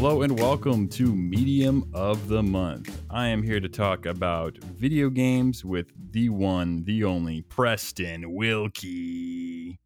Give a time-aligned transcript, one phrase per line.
[0.00, 3.02] Hello and welcome to Medium of the Month.
[3.10, 9.76] I am here to talk about video games with the one, the only Preston Willke.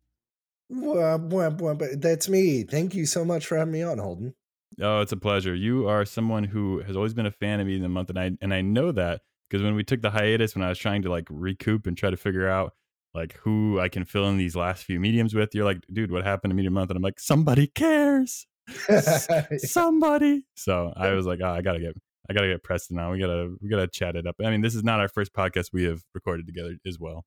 [0.68, 2.62] Well, well, but that's me.
[2.62, 4.34] Thank you so much for having me on, Holden.
[4.82, 5.54] Oh, it's a pleasure.
[5.54, 8.18] You are someone who has always been a fan of Medium of the Month, and
[8.18, 11.00] I and I know that because when we took the hiatus, when I was trying
[11.02, 12.74] to like recoup and try to figure out
[13.14, 16.22] like who I can fill in these last few mediums with, you're like, dude, what
[16.22, 16.90] happened to Medium Month?
[16.90, 18.46] And I'm like, somebody cares.
[19.58, 20.44] somebody.
[20.54, 21.94] So I was like, oh, I gotta get
[22.28, 23.10] I gotta get Preston on.
[23.12, 24.36] We gotta we gotta chat it up.
[24.44, 27.24] I mean, this is not our first podcast we have recorded together as well.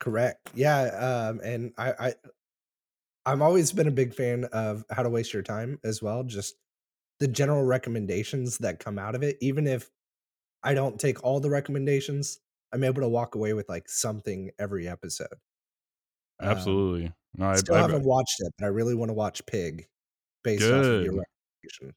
[0.00, 0.50] Correct.
[0.54, 0.82] Yeah.
[1.30, 2.14] Um, and I, I
[3.26, 6.24] I've always been a big fan of how to waste your time as well.
[6.24, 6.54] Just
[7.20, 9.90] the general recommendations that come out of it, even if
[10.62, 12.40] I don't take all the recommendations,
[12.72, 15.28] I'm able to walk away with like something every episode.
[16.40, 17.06] Um, Absolutely.
[17.06, 19.44] Um, no, I still I, haven't I, watched it, but I really want to watch
[19.46, 19.86] Pig
[20.44, 21.04] based good.
[21.04, 21.24] off of your.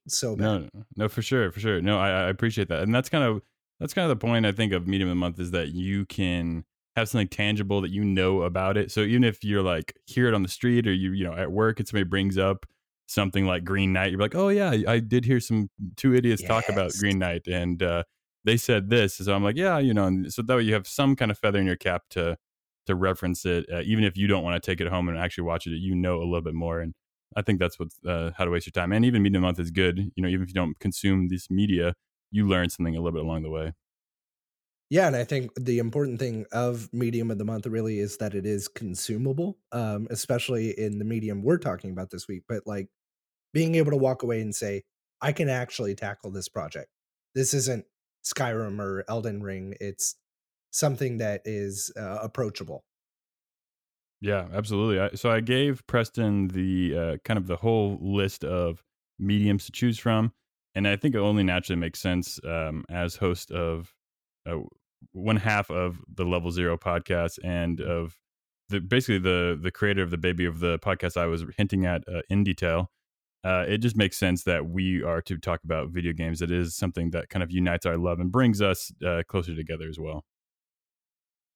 [0.07, 0.43] So bad.
[0.43, 1.81] no, no, for sure, for sure.
[1.81, 3.41] No, I, I appreciate that, and that's kind of
[3.79, 6.05] that's kind of the point I think of medium of the month is that you
[6.05, 6.63] can
[6.95, 8.91] have something tangible that you know about it.
[8.91, 11.51] So even if you're like hear it on the street or you you know at
[11.51, 12.65] work, and somebody brings up
[13.07, 16.47] something like Green Knight, you're like, oh yeah, I did hear some two idiots yes.
[16.47, 18.03] talk about Green Knight, and uh,
[18.45, 19.15] they said this.
[19.15, 21.37] So I'm like, yeah, you know, and so that way you have some kind of
[21.37, 22.37] feather in your cap to
[22.85, 25.43] to reference it, uh, even if you don't want to take it home and actually
[25.43, 25.71] watch it.
[25.71, 26.93] You know a little bit more, and
[27.36, 28.92] I think that's what uh, how to waste your time.
[28.92, 30.11] And even Media Month is good.
[30.16, 31.94] You know, even if you don't consume this media,
[32.31, 33.73] you learn something a little bit along the way.
[34.89, 38.33] Yeah, and I think the important thing of medium of the month really is that
[38.33, 42.44] it is consumable, um, especially in the medium we're talking about this week.
[42.48, 42.88] But like
[43.53, 44.83] being able to walk away and say,
[45.22, 46.88] I can actually tackle this project.
[47.36, 47.86] This isn't
[48.23, 49.73] Skyrim or Elden Ring.
[49.81, 50.16] It's
[50.72, 52.86] something that is uh, approachable.
[54.22, 55.00] Yeah, absolutely.
[55.00, 58.83] I, so I gave Preston the uh, kind of the whole list of
[59.20, 60.33] mediums to choose from,
[60.73, 63.94] and I think it only naturally makes sense um, as host of
[64.50, 64.58] uh,
[65.11, 68.17] one half of the Level Zero podcast and of
[68.70, 72.04] the basically the the creator of the baby of the podcast I was hinting at
[72.11, 72.92] uh, in detail.
[73.44, 76.42] Uh, it just makes sense that we are to talk about video games.
[76.42, 79.88] It is something that kind of unites our love and brings us uh, closer together
[79.88, 80.26] as well.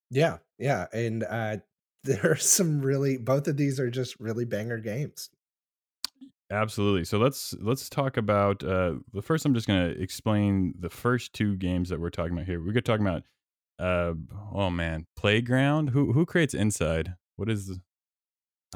[0.10, 1.58] Yeah, yeah, and uh,
[2.04, 5.30] there are some really both of these are just really banger games.
[6.52, 7.06] Absolutely.
[7.06, 9.46] So let's let's talk about uh, the first.
[9.46, 12.60] I'm just going to explain the first two games that we're talking about here.
[12.60, 13.24] We're going to talk about.
[13.80, 14.14] Uh,
[14.54, 15.90] oh man, Playground.
[15.90, 17.16] Who who creates Inside?
[17.38, 17.68] What is?
[17.68, 17.82] The,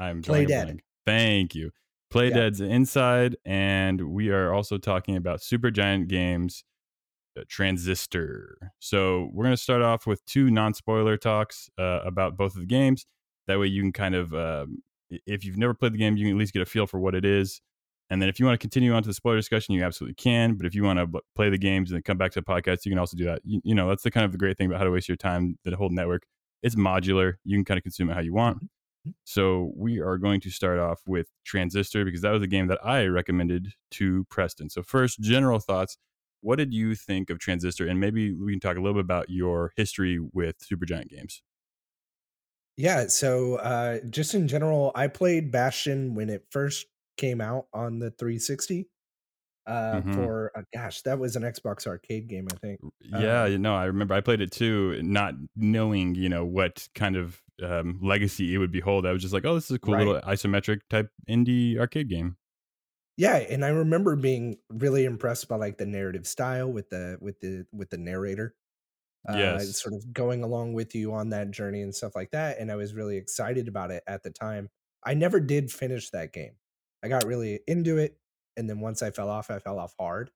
[0.00, 0.78] I'm Playdead.
[1.04, 1.70] Thank you.
[2.12, 2.68] Playdead's yeah.
[2.68, 6.64] Inside, and we are also talking about Supergiant Games
[7.38, 8.72] uh, Transistor.
[8.78, 12.66] So we're going to start off with two non-spoiler talks uh, about both of the
[12.66, 13.06] games.
[13.46, 16.36] That way, you can kind of, um, if you've never played the game, you can
[16.36, 17.60] at least get a feel for what it is.
[18.08, 20.54] And then if you want to continue on to the spoiler discussion, you absolutely can.
[20.54, 22.84] But if you want to play the games and then come back to the podcast,
[22.84, 23.40] you can also do that.
[23.44, 25.16] You, you, know, that's the kind of the great thing about how to waste your
[25.16, 25.58] time.
[25.64, 26.22] The whole network,
[26.62, 27.34] it's modular.
[27.44, 28.58] You can kind of consume it how you want.
[28.58, 29.10] Mm-hmm.
[29.24, 32.84] So we are going to start off with Transistor because that was a game that
[32.84, 34.70] I recommended to Preston.
[34.70, 35.98] So first, general thoughts.
[36.42, 37.88] What did you think of Transistor?
[37.88, 41.42] And maybe we can talk a little bit about your history with Supergiant games.
[42.76, 47.98] Yeah, so uh, just in general, I played Bastion when it first came out on
[47.98, 48.88] the 360.
[49.66, 50.14] Uh, mm-hmm.
[50.14, 52.80] for uh, gosh, that was an Xbox arcade game, I think.
[53.00, 56.86] Yeah, um, you know, I remember I played it too, not knowing you know what
[56.94, 59.06] kind of um, legacy it would behold.
[59.06, 60.06] I was just like, oh, this is a cool right.
[60.06, 62.36] little isometric type indie arcade game.
[63.16, 67.40] Yeah, and I remember being really impressed by like the narrative style with the with
[67.40, 68.54] the with the narrator.
[69.28, 69.80] Uh, yes.
[69.80, 72.58] sort of going along with you on that journey and stuff like that.
[72.58, 74.68] And I was really excited about it at the time.
[75.04, 76.52] I never did finish that game.
[77.04, 78.18] I got really into it,
[78.56, 80.30] and then once I fell off, I fell off hard.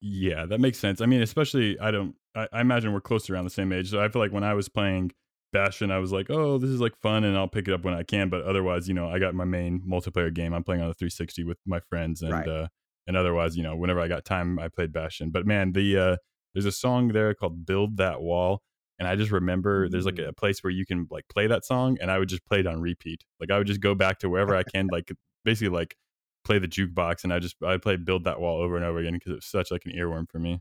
[0.00, 1.00] Yeah, that makes sense.
[1.00, 2.14] I mean, especially I don't.
[2.34, 4.44] I, I imagine we're close to around the same age, so I feel like when
[4.44, 5.12] I was playing
[5.52, 7.94] Bastion, I was like, oh, this is like fun, and I'll pick it up when
[7.94, 8.28] I can.
[8.28, 10.52] But otherwise, you know, I got my main multiplayer game.
[10.52, 12.48] I'm playing on the 360 with my friends, and right.
[12.48, 12.68] uh,
[13.06, 15.30] and otherwise, you know, whenever I got time, I played Bastion.
[15.30, 16.16] But man, the uh,
[16.54, 18.62] there's a song there called "Build That Wall,"
[18.98, 20.28] and I just remember there's like mm.
[20.28, 22.66] a place where you can like play that song, and I would just play it
[22.66, 23.24] on repeat.
[23.40, 25.12] Like I would just go back to wherever I can, like
[25.44, 25.96] basically like
[26.44, 29.14] play the jukebox, and I just I play "Build That Wall" over and over again
[29.14, 30.60] because it's such like an earworm for me.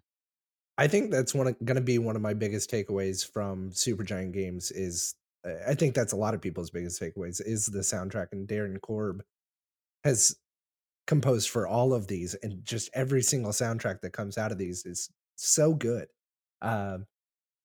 [0.77, 4.71] I think that's one going to be one of my biggest takeaways from Supergiant Games.
[4.71, 5.15] Is
[5.67, 9.23] I think that's a lot of people's biggest takeaways is the soundtrack, and Darren Korb
[10.03, 10.35] has
[11.05, 14.85] composed for all of these, and just every single soundtrack that comes out of these
[14.85, 16.07] is so good.
[16.61, 17.05] Um,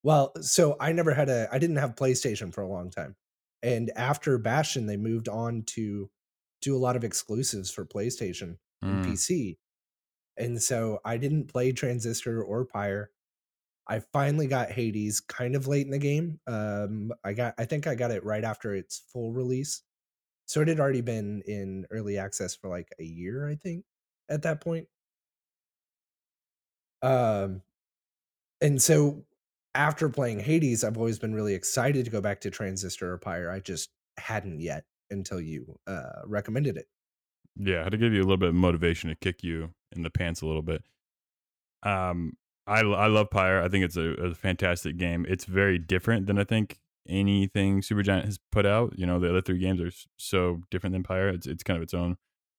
[0.02, 3.16] well, so I never had a, I didn't have PlayStation for a long time,
[3.62, 6.10] and after Bastion, they moved on to
[6.60, 9.10] do a lot of exclusives for PlayStation and mm.
[9.10, 9.56] PC.
[10.36, 13.10] And so I didn't play Transistor or Pyre.
[13.88, 16.38] I finally got Hades kind of late in the game.
[16.46, 19.82] Um, I got I think I got it right after its full release.
[20.46, 23.84] So it had already been in early access for like a year, I think,
[24.30, 24.86] at that point.
[27.02, 27.62] Um,
[28.60, 29.24] and so
[29.74, 33.50] after playing Hades, I've always been really excited to go back to Transistor or Pyre.
[33.50, 36.86] I just hadn't yet until you uh, recommended it.
[37.56, 40.10] Yeah, had to give you a little bit of motivation to kick you in the
[40.10, 40.84] pants a little bit.
[41.82, 42.36] Um,
[42.66, 43.62] I I love Pyre.
[43.62, 45.24] I think it's a, a fantastic game.
[45.28, 46.78] It's very different than I think
[47.08, 48.98] anything Supergiant has put out.
[48.98, 51.28] You know, the other three games are so different than Pyre.
[51.28, 52.16] It's it's kind of its own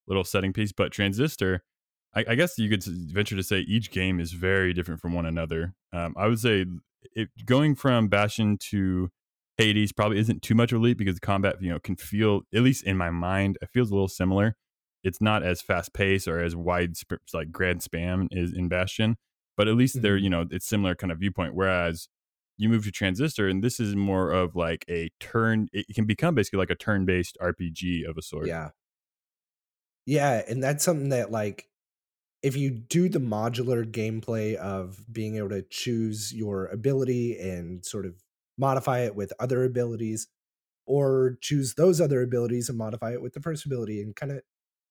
[0.08, 0.72] little setting piece.
[0.72, 1.64] But Transistor,
[2.16, 5.26] I, I guess you could venture to say each game is very different from one
[5.26, 5.74] another.
[5.94, 6.66] Um, I would say
[7.14, 9.10] it, going from Bastion to
[9.58, 12.42] Hades probably isn't too much of a leap because the combat, you know, can feel
[12.54, 14.56] at least in my mind, it feels a little similar.
[15.04, 16.94] It's not as fast paced or as wide
[17.34, 19.18] like grand spam is in Bastion,
[19.56, 20.04] but at least mm-hmm.
[20.04, 21.56] they're you know it's similar kind of viewpoint.
[21.56, 22.10] Whereas
[22.58, 25.68] you move to Transistor, and this is more of like a turn.
[25.72, 28.48] It can become basically like a turn based RPG of a sort.
[28.48, 28.70] Yeah,
[30.06, 31.69] yeah, and that's something that like
[32.42, 38.06] if you do the modular gameplay of being able to choose your ability and sort
[38.06, 38.16] of
[38.58, 40.28] modify it with other abilities
[40.86, 44.42] or choose those other abilities and modify it with the first ability and kind of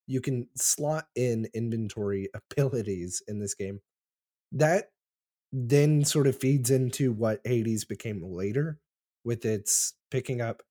[0.06, 3.80] you can slot in inventory abilities in this game.
[4.52, 4.90] That
[5.52, 8.78] then sort of feeds into what hades became later
[9.24, 10.62] with its picking up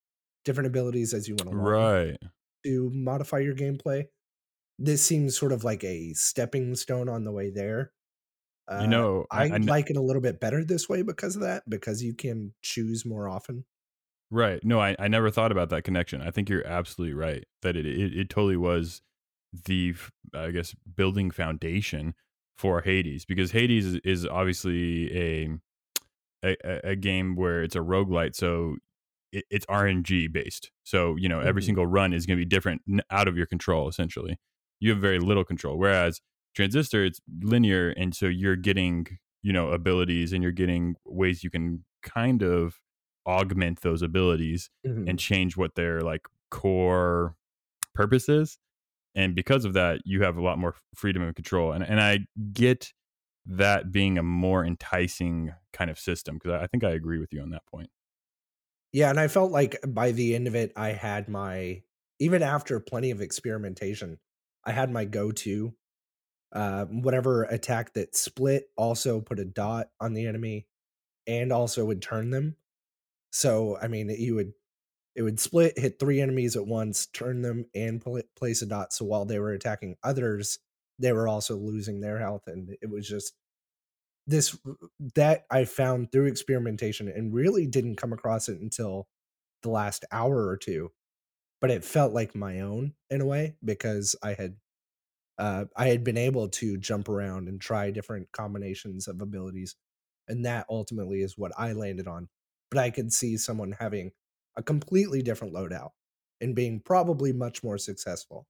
[0.46, 2.18] different abilities as you want along right.
[2.64, 4.06] to modify your gameplay
[4.80, 7.92] this seems sort of like a stepping stone on the way there.
[8.70, 11.36] Uh, you know, I, I, I like it a little bit better this way because
[11.36, 13.66] of that, because you can choose more often.
[14.30, 14.64] Right.
[14.64, 16.22] No, I, I never thought about that connection.
[16.22, 19.02] I think you're absolutely right that it, it, it totally was
[19.66, 19.96] the,
[20.34, 22.14] I guess, building foundation
[22.58, 25.50] for Hades because Hades is, is obviously a,
[26.44, 28.36] a, a game where it's a roguelite.
[28.36, 28.76] So
[29.32, 30.72] it, it's RNG based.
[30.84, 31.68] So, you know, every mm-hmm.
[31.68, 34.38] single run is going to be different out of your control, essentially
[34.80, 35.78] you have very little control.
[35.78, 36.22] Whereas
[36.56, 39.08] transistor, it's linear, and so you're getting
[39.44, 42.80] you know abilities and you're getting ways you can kind of
[43.26, 45.08] augment those abilities mm-hmm.
[45.08, 47.36] and change what their like core
[47.94, 48.58] purpose is.
[49.16, 51.72] And because of that, you have a lot more freedom and control.
[51.72, 52.20] And and I
[52.54, 52.94] get
[53.46, 57.42] that being a more enticing kind of system because I think I agree with you
[57.42, 57.90] on that point.
[58.92, 61.82] Yeah, and I felt like by the end of it, I had my
[62.20, 64.18] even after plenty of experimentation,
[64.68, 65.74] I had my go to.
[66.54, 70.66] Uh, whatever attack that split also put a dot on the enemy
[71.28, 72.56] and also would turn them.
[73.32, 74.54] So, I mean, you would
[75.16, 78.94] it would split, hit three enemies at once, turn them, and pl- place a dot.
[78.94, 80.60] So while they were attacking others,
[81.00, 83.34] they were also losing their health, and it was just
[84.28, 84.58] this
[85.16, 89.08] that I found through experimentation, and really didn't come across it until
[89.64, 90.92] the last hour or two
[91.62, 94.58] but it felt like my own in a way because I had
[95.38, 99.76] uh, I had been able to jump around and try different combinations of abilities,
[100.28, 102.30] and that ultimately is what I landed on.
[102.72, 104.12] But I could see someone having
[104.56, 105.92] a completely different loadout
[106.42, 108.48] and being probably much more successful.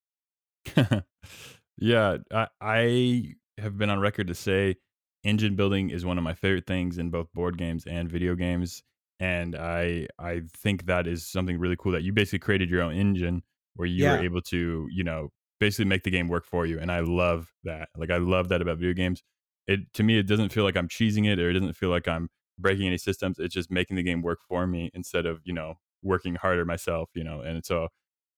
[1.78, 4.76] yeah, I, I have been on record to say
[5.24, 8.84] engine building is one of my favorite things in both board games and video games
[9.20, 12.94] and I I think that is something really cool that you basically created your own
[12.94, 13.44] engine
[13.76, 14.18] where you yeah.
[14.18, 17.52] were able to you know basically make the game work for you, and I love
[17.64, 17.90] that.
[17.96, 19.24] Like I love that about video games.
[19.68, 22.08] It to me it doesn't feel like I'm cheesing it or it doesn't feel like
[22.08, 23.40] I'm breaking any systems.
[23.40, 27.10] It's just making the game work for me instead of you know working harder myself.
[27.16, 27.90] You know, and so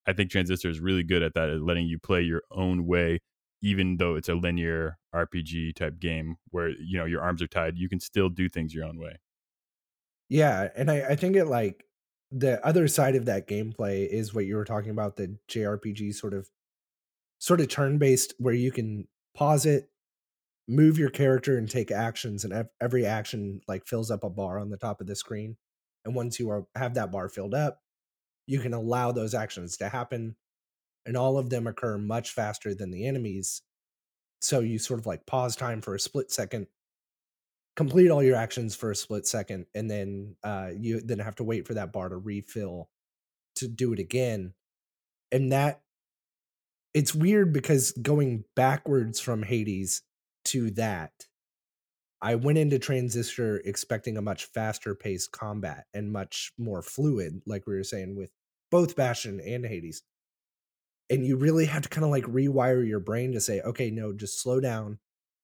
[0.08, 3.20] I think Transistor is really good at that, at letting you play your own way
[3.62, 7.78] even though it's a linear RPG type game where you know your arms are tied,
[7.78, 9.18] you can still do things your own way.
[10.30, 11.86] Yeah, and I, I think it like
[12.32, 16.34] the other side of that gameplay is what you were talking about the JRPG sort
[16.34, 16.50] of
[17.40, 19.90] sort of turn based where you can pause it,
[20.68, 24.70] move your character and take actions and every action like fills up a bar on
[24.70, 25.58] the top of the screen.
[26.06, 27.82] And once you are have that bar filled up,
[28.48, 30.36] you can allow those actions to happen
[31.06, 33.64] and all of them occur much faster than the enemies.
[34.42, 36.68] So you sort of like pause time for a split second
[37.80, 41.46] complete all your actions for a split second and then uh, you then have to
[41.46, 42.90] wait for that bar to refill
[43.56, 44.54] to do it again
[45.32, 45.80] and that
[46.94, 50.02] it's weird because going backwards from hades
[50.44, 51.14] to that
[52.22, 57.66] i went into transistor expecting a much faster paced combat and much more fluid like
[57.66, 58.30] we were saying with
[58.70, 60.04] both bastion and hades.
[61.10, 64.14] And you really have to kind of like rewire your brain to say okay no
[64.14, 65.00] just slow down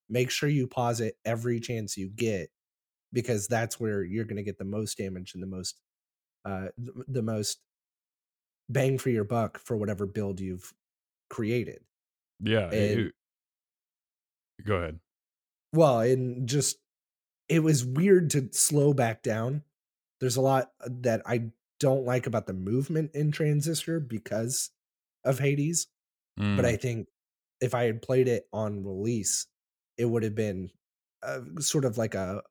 [0.09, 2.49] make sure you pause it every chance you get
[3.13, 5.81] because that's where you're going to get the most damage and the most
[6.45, 7.59] uh the most
[8.69, 10.73] bang for your buck for whatever build you've
[11.29, 11.83] created
[12.39, 12.65] Yeah.
[12.71, 13.13] and it-
[14.65, 14.99] go ahead.
[15.73, 16.77] well and just
[17.49, 19.63] it was weird to slow back down
[20.19, 24.71] there's a lot uh, that i don't like about the movement in transistor because
[25.23, 25.87] of hades
[26.39, 27.07] Mm, but I think
[27.61, 29.47] if I had played it on release,
[29.97, 30.69] it would have been
[31.23, 32.41] uh, sort of like a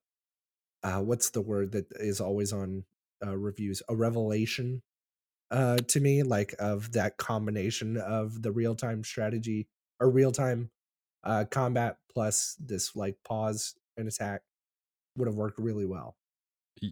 [0.83, 2.83] uh, what's the word that is always on
[3.25, 3.81] uh, reviews?
[3.89, 4.83] A revelation
[5.51, 9.67] uh, to me, like of that combination of the real time strategy
[9.99, 10.69] or real time
[11.23, 14.41] uh, combat plus this like pause and attack
[15.17, 16.15] would have worked really well.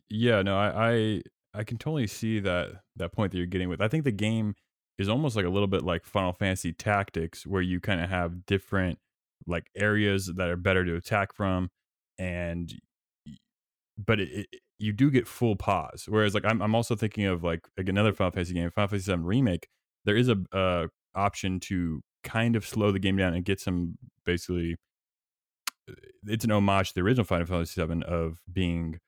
[0.10, 0.41] yeah.
[0.41, 1.22] No, I, I
[1.53, 3.81] I can totally see that that point that you're getting with.
[3.81, 4.55] I think the game
[4.98, 8.45] is almost like a little bit like Final Fantasy Tactics, where you kind of have
[8.45, 9.00] different
[9.47, 11.69] like areas that are better to attack from,
[12.17, 12.73] and
[13.97, 16.05] but it, it, you do get full pause.
[16.07, 19.05] Whereas like I'm I'm also thinking of like, like another Final Fantasy game, Final Fantasy
[19.05, 19.67] 7 Remake.
[20.05, 23.97] There is a uh, option to kind of slow the game down and get some
[24.25, 24.75] basically.
[26.25, 29.00] It's an homage to the original Final Fantasy 7 of being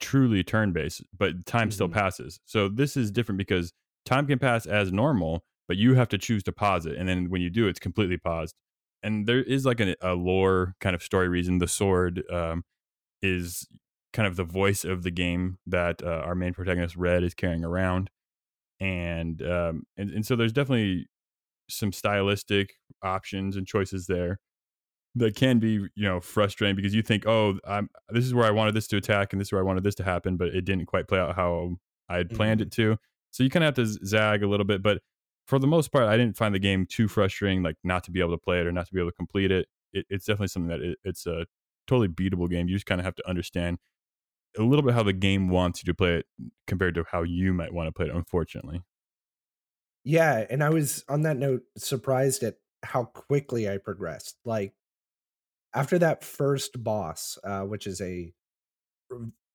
[0.00, 1.92] truly turn based, but time still Mhm.
[1.92, 2.40] passes.
[2.44, 3.72] So this is different because
[4.04, 7.30] time can pass as normal, but you have to choose to pause it, and then
[7.30, 8.54] when you do, it's completely paused.
[9.02, 11.58] And there is like a, a lore kind of story reason.
[11.58, 12.64] The sword um,
[13.22, 13.68] is
[14.12, 17.64] kind of the voice of the game that uh, our main protagonist Red is carrying
[17.64, 18.10] around,
[18.80, 21.08] and um, and and so there's definitely
[21.70, 24.38] some stylistic options and choices there
[25.14, 28.50] that can be you know frustrating because you think oh I'm this is where I
[28.50, 30.64] wanted this to attack and this is where I wanted this to happen but it
[30.64, 31.76] didn't quite play out how
[32.08, 32.64] I had planned Mhm.
[32.64, 32.96] it to
[33.30, 35.02] so you kind of have to zag a little bit but
[35.46, 38.20] for the most part I didn't find the game too frustrating like not to be
[38.20, 40.48] able to play it or not to be able to complete it, it it's definitely
[40.48, 41.46] something that it, it's a
[41.86, 42.68] totally beatable game.
[42.68, 43.78] You just kind of have to understand
[44.58, 46.26] a little bit how the game wants you to play it
[46.66, 48.82] compared to how you might want to play it unfortunately.
[50.04, 54.38] Yeah, and I was on that note surprised at how quickly I progressed.
[54.44, 54.74] Like
[55.74, 58.32] after that first boss, uh, which is a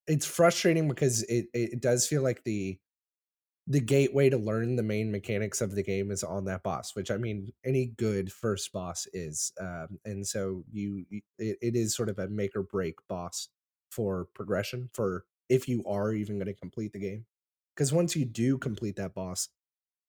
[0.07, 2.79] it's frustrating because it it does feel like the
[3.69, 7.11] the gateway to learn the main mechanics of the game is on that boss, which
[7.11, 9.51] I mean any good first boss is.
[9.59, 11.05] Um, and so you
[11.37, 13.49] it, it is sort of a make or break boss
[13.91, 17.25] for progression for if you are even going to complete the game.
[17.75, 19.49] Because once you do complete that boss,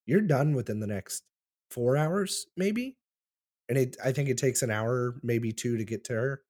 [0.07, 1.25] you're done within the next
[1.71, 2.97] four hours, maybe.
[3.69, 6.43] And it I think it takes an hour, maybe two to get to her.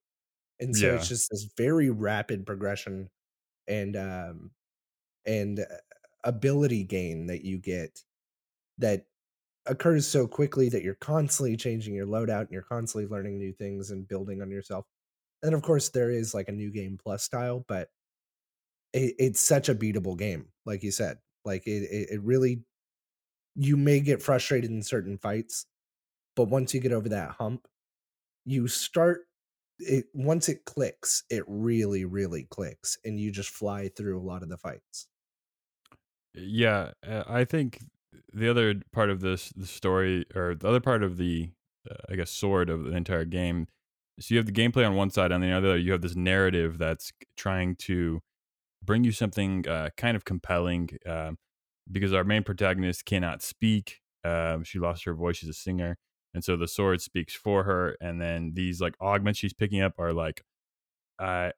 [0.61, 3.09] And so it's just this very rapid progression
[3.67, 4.51] and um
[5.27, 5.65] and uh,
[6.25, 8.03] ability gain that you get
[8.79, 9.07] that
[9.67, 13.91] occurs so quickly that you're constantly changing your loadout and you're constantly learning new things
[13.91, 14.87] and building on yourself.
[15.43, 17.89] And of course there is like a new game plus style, but
[18.93, 21.19] it, it's such a beatable game, like you said.
[21.45, 22.63] Like it, it, really
[23.55, 25.67] you may get frustrated in certain fights,
[26.37, 27.67] but once you get over that hump,
[28.45, 29.23] you start
[29.81, 34.43] it once it clicks, it really, really clicks, and you just fly through a lot
[34.43, 35.07] of the fights.
[36.39, 37.81] Yeah, uh, I think
[38.33, 41.51] the other part of this the story, or the other part of the,
[41.91, 43.67] uh, I guess, sword of the entire game.
[44.21, 46.17] So you have the gameplay on one side, and on the other, you have this
[46.17, 48.21] narrative that's trying to
[48.85, 50.91] bring you something uh, kind of compelling.
[51.07, 51.39] Um,
[51.91, 54.01] because our main protagonist cannot speak.
[54.25, 55.39] Um, she lost her voice.
[55.39, 55.97] She's a singer,
[56.35, 57.97] and so the sword speaks for her.
[58.01, 60.43] And then these like augments she's picking up are like,
[61.19, 61.51] uh,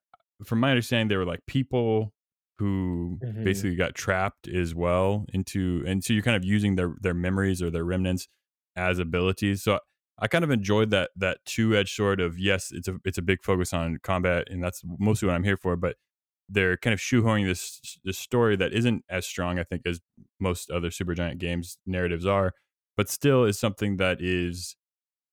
[0.45, 2.13] from my understanding, they were like people
[2.61, 3.41] who Mhm.
[3.45, 7.63] basically got trapped as well into, and so you're kind of using their their memories
[7.63, 8.29] or their remnants
[8.77, 9.63] as abilities.
[9.65, 9.81] So
[10.19, 13.23] I kind of enjoyed that that two edged sword of yes, it's a it's a
[13.23, 15.97] big focus on combat, and that's mostly what I'm here for, but
[16.49, 20.01] they're kind of shoehorning this this story that isn't as strong, I think, as
[20.41, 22.53] most other Supergiant games narratives are,
[22.97, 24.77] but still is something that is,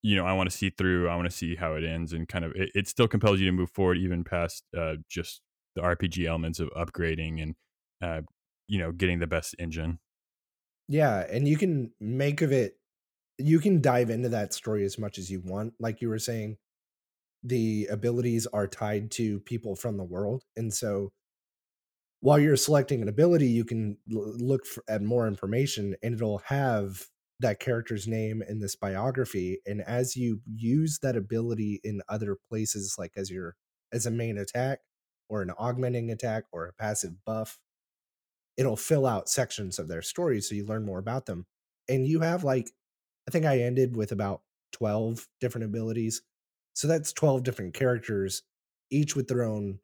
[0.02, 1.08] you know, I want to see through.
[1.08, 3.46] I want to see how it ends, and kind of it, it still compels you
[3.46, 5.42] to move forward even past uh, just
[5.78, 7.54] the RPG elements of upgrading and
[8.02, 8.22] uh,
[8.66, 9.98] you know getting the best engine.
[10.88, 12.78] Yeah, and you can make of it
[13.38, 15.74] you can dive into that story as much as you want.
[15.78, 16.56] Like you were saying,
[17.44, 20.42] the abilities are tied to people from the world.
[20.56, 21.12] And so
[22.20, 26.42] while you're selecting an ability, you can l- look for, at more information and it'll
[26.46, 27.06] have
[27.38, 29.60] that character's name in this biography.
[29.64, 33.54] And as you use that ability in other places, like as your
[33.92, 34.80] as a main attack
[35.28, 37.58] or an augmenting attack or a passive buff,
[38.56, 41.46] it'll fill out sections of their story so you learn more about them.
[41.88, 42.70] And you have like
[43.28, 44.40] I think I ended with about
[44.72, 46.22] 12 different abilities.
[46.72, 48.42] So that's 12 different characters,
[48.90, 49.80] each with their own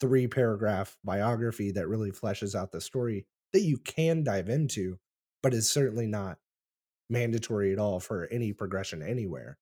[0.00, 4.98] three paragraph biography that really fleshes out the story that you can dive into,
[5.42, 6.38] but is certainly not
[7.08, 9.58] mandatory at all for any progression anywhere.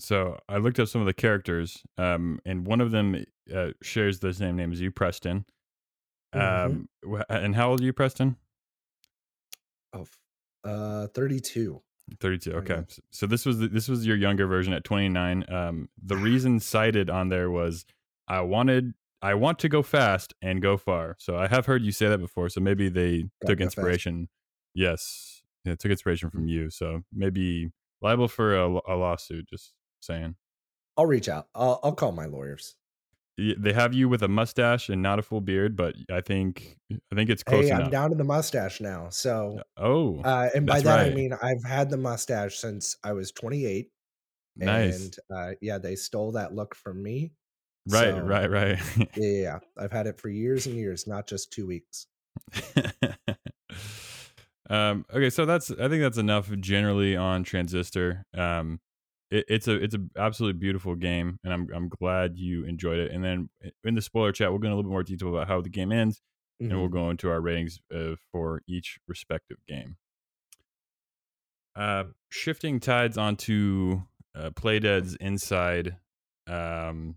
[0.00, 3.24] So I looked up some of the characters, um, and one of them
[3.54, 5.44] uh, shares the same name as you, Preston.
[6.32, 7.20] Um, mm-hmm.
[7.28, 8.36] and how old are you, Preston?
[9.92, 10.06] Oh,
[10.64, 11.82] uh, 32.
[12.20, 16.16] 32 okay so this was the, this was your younger version at 29 um the
[16.16, 17.84] reason cited on there was
[18.26, 21.92] i wanted i want to go fast and go far so i have heard you
[21.92, 24.30] say that before so maybe they Got took inspiration fast.
[24.74, 30.34] yes yeah, took inspiration from you so maybe liable for a, a lawsuit just saying
[30.96, 32.76] i'll reach out I'll, I'll call my lawyers
[33.38, 37.14] they have you with a mustache and not a full beard, but I think I
[37.14, 37.84] think it's close hey, enough.
[37.84, 39.10] I'm down to the mustache now.
[39.10, 41.12] So oh, uh, and by that right.
[41.12, 43.90] I mean I've had the mustache since I was 28.
[44.56, 45.04] Nice.
[45.04, 47.30] And uh, yeah, they stole that look from me.
[47.88, 48.78] Right, so, right, right.
[48.96, 52.06] yeah, yeah, I've had it for years and years, not just two weeks.
[54.68, 58.24] um, okay, so that's I think that's enough generally on Transistor.
[58.36, 58.80] Um,
[59.30, 63.12] it, it's a it's an absolutely beautiful game, and I'm I'm glad you enjoyed it.
[63.12, 63.48] And then
[63.84, 65.68] in the spoiler chat, we'll go into a little bit more detail about how the
[65.68, 66.20] game ends,
[66.62, 66.70] mm-hmm.
[66.70, 66.98] and we'll mm-hmm.
[66.98, 69.96] go into our ratings uh, for each respective game.
[71.76, 74.02] Uh, shifting tides onto
[74.34, 75.96] uh, Playdead's Inside.
[76.46, 77.16] Um,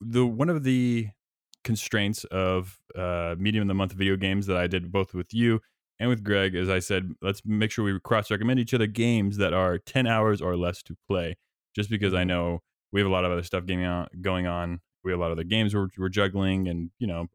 [0.00, 1.08] the one of the
[1.64, 5.60] constraints of uh, medium of the month video games that I did both with you
[6.00, 9.36] and with Greg, as I said, let's make sure we cross recommend each other games
[9.36, 11.36] that are 10 hours or less to play.
[11.74, 12.28] Just because I mm-hmm.
[12.28, 12.60] know
[12.92, 14.80] we have a lot of other stuff on, going on.
[15.02, 17.26] We have a lot of the games we're, we're juggling and, you know,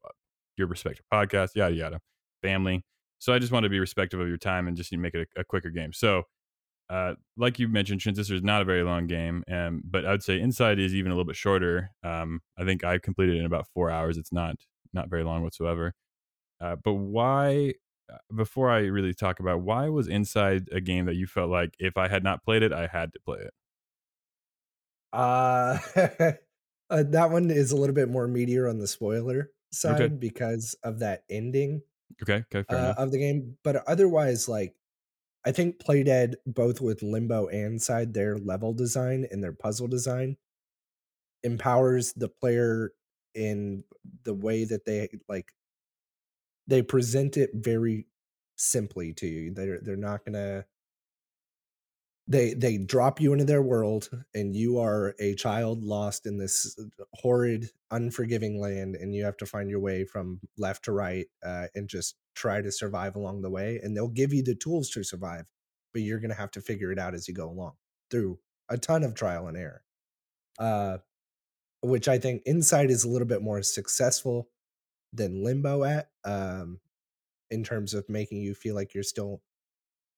[0.57, 1.99] your respective podcast, yada, yada,
[2.41, 2.83] family.
[3.19, 5.41] So I just want to be respectful of your time and just make it a,
[5.41, 5.93] a quicker game.
[5.93, 6.23] So,
[6.89, 10.23] uh, like you mentioned, Transistor is not a very long game, um, but I would
[10.23, 11.91] say Inside is even a little bit shorter.
[12.03, 14.17] Um, I think I completed it in about four hours.
[14.17, 14.55] It's not
[14.91, 15.93] not very long whatsoever.
[16.59, 17.73] Uh, but why uh,
[18.35, 21.97] before I really talk about why was Inside a game that you felt like if
[21.97, 23.53] I had not played it, I had to play it?
[25.11, 25.77] Uh,
[26.89, 30.13] uh that one is a little bit more meatier on the spoiler side okay.
[30.13, 31.81] because of that ending.
[32.23, 34.73] Okay, okay, uh, of the game, but otherwise, like
[35.45, 40.37] I think Playdead, both with Limbo and Inside, their level design and their puzzle design
[41.43, 42.91] empowers the player
[43.33, 43.83] in
[44.23, 45.53] the way that they like
[46.69, 48.05] they present it very
[48.55, 49.53] simply to you.
[49.53, 50.65] They're they're not gonna
[52.27, 56.77] they they drop you into their world and you are a child lost in this
[56.79, 61.25] uh, horrid unforgiving land and you have to find your way from left to right
[61.43, 64.91] uh, and just try to survive along the way and they'll give you the tools
[64.91, 65.45] to survive
[65.91, 67.73] but you're going to have to figure it out as you go along
[68.11, 68.37] through
[68.69, 69.81] a ton of trial and error
[70.59, 70.97] uh,
[71.81, 74.47] which i think inside is a little bit more successful
[75.13, 76.79] than limbo at um,
[77.51, 79.41] in terms of making you feel like you're still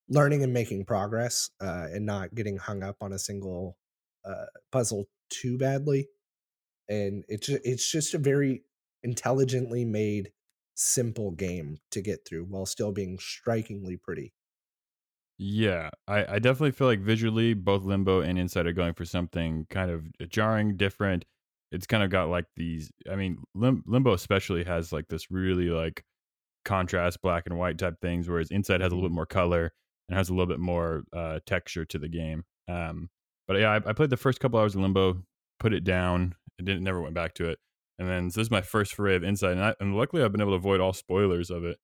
[0.09, 3.77] learning and making progress uh, and not getting hung up on a single
[4.25, 6.09] uh, puzzle too badly.
[6.89, 8.65] And it's it's just a very
[9.03, 10.33] intelligently made
[10.75, 14.33] simple game to get through while still being strikingly pretty.
[15.37, 19.65] Yeah I, I definitely feel like visually both limbo and inside are going for something
[19.69, 21.25] kind of jarring different
[21.71, 25.69] it's kind of got like these i mean Lim- limbo especially has like this really
[25.69, 26.03] like
[26.65, 29.71] contrast black and white type things whereas inside has a little bit more color
[30.07, 33.09] and has a little bit more uh, texture to the game um,
[33.47, 35.23] but yeah I, I, played the first couple hours of limbo
[35.59, 37.57] put it down and didn't never went back to it
[37.97, 40.31] and then so this is my first foray of inside and, I, and luckily i've
[40.31, 41.77] been able to avoid all spoilers of it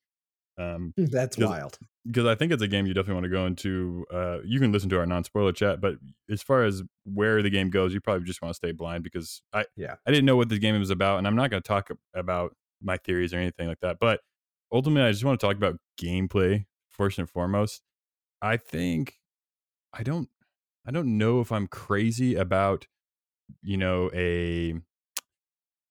[0.57, 1.77] um, That's wild.
[2.05, 4.05] Because I think it's a game you definitely want to go into.
[4.11, 5.95] Uh, you can listen to our non-spoiler chat, but
[6.29, 9.41] as far as where the game goes, you probably just want to stay blind because
[9.53, 11.67] I yeah I didn't know what the game was about, and I'm not going to
[11.67, 13.97] talk about my theories or anything like that.
[13.99, 14.21] But
[14.71, 17.81] ultimately, I just want to talk about gameplay first and foremost.
[18.41, 19.17] I think
[19.93, 20.29] I don't
[20.87, 22.87] I don't know if I'm crazy about
[23.61, 24.75] you know a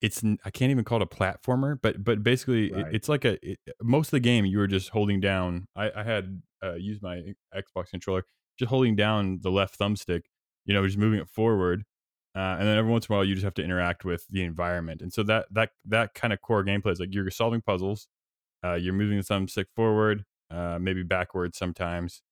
[0.07, 2.87] it's I can't even call it a platformer, but but basically right.
[2.87, 5.67] it, it's like a it, most of the game you were just holding down.
[5.75, 8.23] I, I had uh, used my Xbox controller,
[8.57, 10.23] just holding down the left thumbstick,
[10.65, 11.85] you know, just moving it forward,
[12.37, 14.45] uh, and then every once in a while you just have to interact with the
[14.45, 15.03] environment.
[15.03, 18.07] And so that that that kind of core gameplay is like you're solving puzzles,
[18.65, 22.23] uh, you're moving the thumbstick forward, uh, maybe backwards sometimes,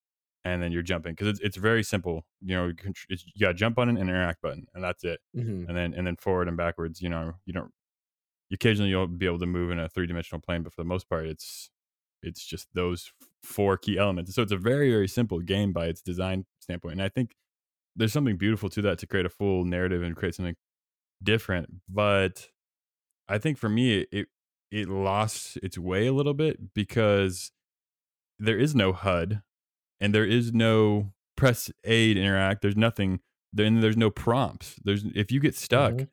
[0.45, 2.23] and then you're jumping because it's, it's very simple.
[2.41, 2.71] You know,
[3.09, 5.19] you got jump on an interact button, and that's it.
[5.35, 5.67] Mm-hmm.
[5.67, 7.01] And then and then forward and backwards.
[7.01, 7.71] You know, you don't.
[8.53, 11.09] Occasionally, you'll be able to move in a three dimensional plane, but for the most
[11.09, 11.71] part, it's
[12.21, 13.11] it's just those
[13.43, 14.35] four key elements.
[14.35, 17.31] So it's a very very simple game by its design standpoint, and I think
[17.95, 20.55] there's something beautiful to that to create a full narrative and create something
[21.23, 21.69] different.
[21.89, 22.49] But
[23.27, 24.27] I think for me, it
[24.69, 27.51] it lost its way a little bit because
[28.37, 29.41] there is no HUD
[29.99, 32.61] and there is no press A to interact.
[32.61, 33.19] There's nothing.
[33.53, 34.75] Then there's no prompts.
[34.83, 36.03] There's if you get stuck, mm-hmm.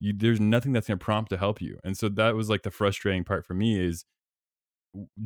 [0.00, 1.78] you, there's nothing that's going to prompt to help you.
[1.84, 4.04] And so that was like the frustrating part for me is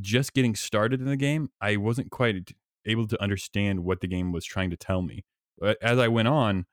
[0.00, 1.50] just getting started in the game.
[1.60, 2.52] I wasn't quite
[2.84, 5.24] able to understand what the game was trying to tell me.
[5.58, 6.66] But as I went on,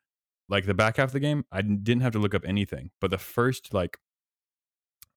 [0.49, 2.89] like the back half of the game, I didn't have to look up anything.
[2.99, 3.97] But the first like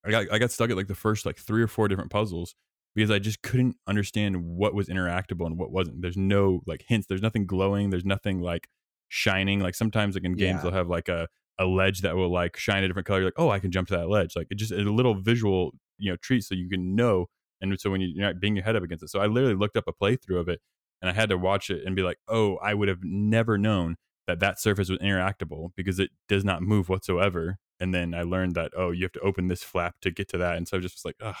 [0.05, 2.55] I got I got stuck at like the first like three or four different puzzles
[2.95, 6.01] because I just couldn't understand what was interactable and what wasn't.
[6.01, 7.07] There's no like hints.
[7.07, 7.89] There's nothing glowing.
[7.89, 8.67] There's nothing like
[9.09, 9.59] shining.
[9.59, 10.61] Like sometimes like in games yeah.
[10.63, 11.27] they'll have like a
[11.59, 13.19] a ledge that will like shine a different color.
[13.19, 14.35] You're like, oh, I can jump to that ledge.
[14.35, 17.27] Like it just a little visual, you know, treat so you can know.
[17.61, 19.09] And so when you're not being your head up against it.
[19.09, 20.59] So I literally looked up a playthrough of it
[21.01, 23.97] and I had to watch it and be like, oh, I would have never known
[24.27, 27.57] that that surface was interactable because it does not move whatsoever.
[27.79, 30.37] And then I learned that oh, you have to open this flap to get to
[30.37, 31.33] that, and so I just was like, oh,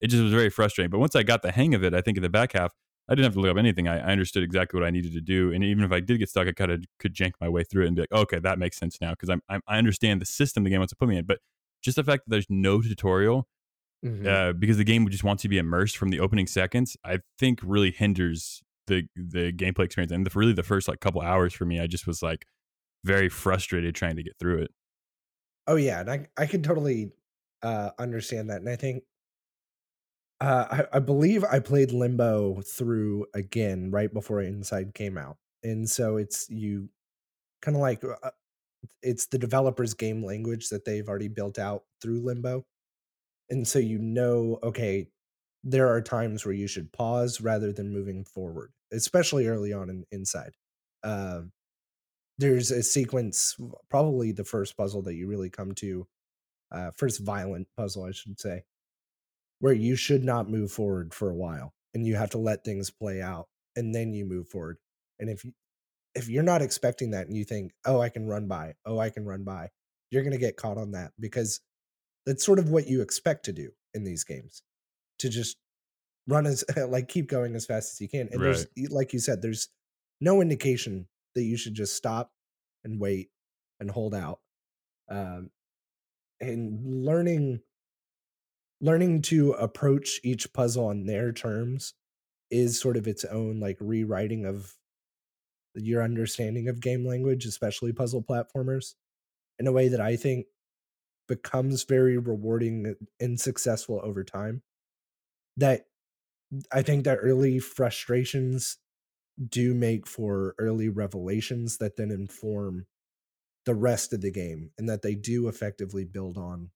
[0.00, 0.90] it just was very frustrating.
[0.90, 2.72] But once I got the hang of it, I think in the back half,
[3.08, 3.88] I didn't have to look up anything.
[3.88, 6.28] I, I understood exactly what I needed to do, and even if I did get
[6.28, 8.38] stuck, I kind of could jank my way through it and be like, oh, okay,
[8.38, 10.96] that makes sense now because I'm, I'm I understand the system the game wants to
[10.96, 11.24] put me in.
[11.24, 11.38] But
[11.82, 13.48] just the fact that there's no tutorial
[14.04, 14.28] Mm-hmm.
[14.28, 17.18] Uh, because the game just wants you to be immersed from the opening seconds, I
[17.38, 20.12] think really hinders the the gameplay experience.
[20.12, 22.44] And the, really, the first like couple hours for me, I just was like
[23.04, 24.70] very frustrated trying to get through it.
[25.66, 27.10] Oh yeah, and I I can totally
[27.62, 29.02] uh, understand that, and I think
[30.40, 35.88] uh, I, I believe I played Limbo through again right before Inside came out, and
[35.88, 36.88] so it's you
[37.62, 38.30] kind of like uh,
[39.02, 42.66] it's the developer's game language that they've already built out through Limbo,
[43.50, 45.08] and so you know, okay,
[45.64, 50.04] there are times where you should pause rather than moving forward, especially early on in
[50.12, 50.52] Inside.
[51.04, 51.52] Um,
[52.38, 53.56] there's a sequence,
[53.90, 56.06] probably the first puzzle that you really come to,
[56.72, 58.64] uh, first violent puzzle, I should say,
[59.60, 62.90] where you should not move forward for a while and you have to let things
[62.90, 64.78] play out and then you move forward.
[65.18, 65.52] And if you,
[66.14, 68.74] if you're not expecting that and you think, "Oh, I can run by.
[68.84, 69.70] Oh, I can run by."
[70.10, 71.60] You're going to get caught on that because
[72.24, 74.62] that's sort of what you expect to do in these games.
[75.20, 75.56] To just
[76.26, 78.28] run as like keep going as fast as you can.
[78.30, 78.66] And right.
[78.76, 79.68] there's like you said there's
[80.20, 82.32] no indication that you should just stop
[82.84, 83.30] and wait
[83.80, 84.40] and hold out.
[85.10, 85.50] Um,
[86.40, 87.60] and learning
[88.80, 91.94] learning to approach each puzzle on their terms
[92.50, 94.74] is sort of its own like rewriting of
[95.74, 98.94] your understanding of game language, especially puzzle platformers,
[99.58, 100.46] in a way that I think
[101.26, 104.62] becomes very rewarding and successful over time.
[105.56, 105.86] That
[106.72, 108.78] I think that early frustrations
[109.48, 112.86] do make for early revelations that then inform
[113.66, 116.70] the rest of the game and that they do effectively build on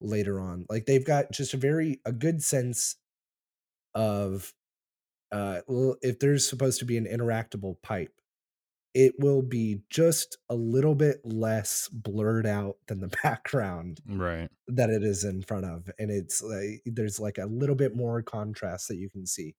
[0.00, 2.96] later on like they've got just a very a good sense
[3.94, 4.52] of
[5.32, 5.60] uh
[6.02, 8.12] if there's supposed to be an interactable pipe
[8.94, 14.90] it will be just a little bit less blurred out than the background right that
[14.90, 18.88] it is in front of and it's like there's like a little bit more contrast
[18.88, 19.54] that you can see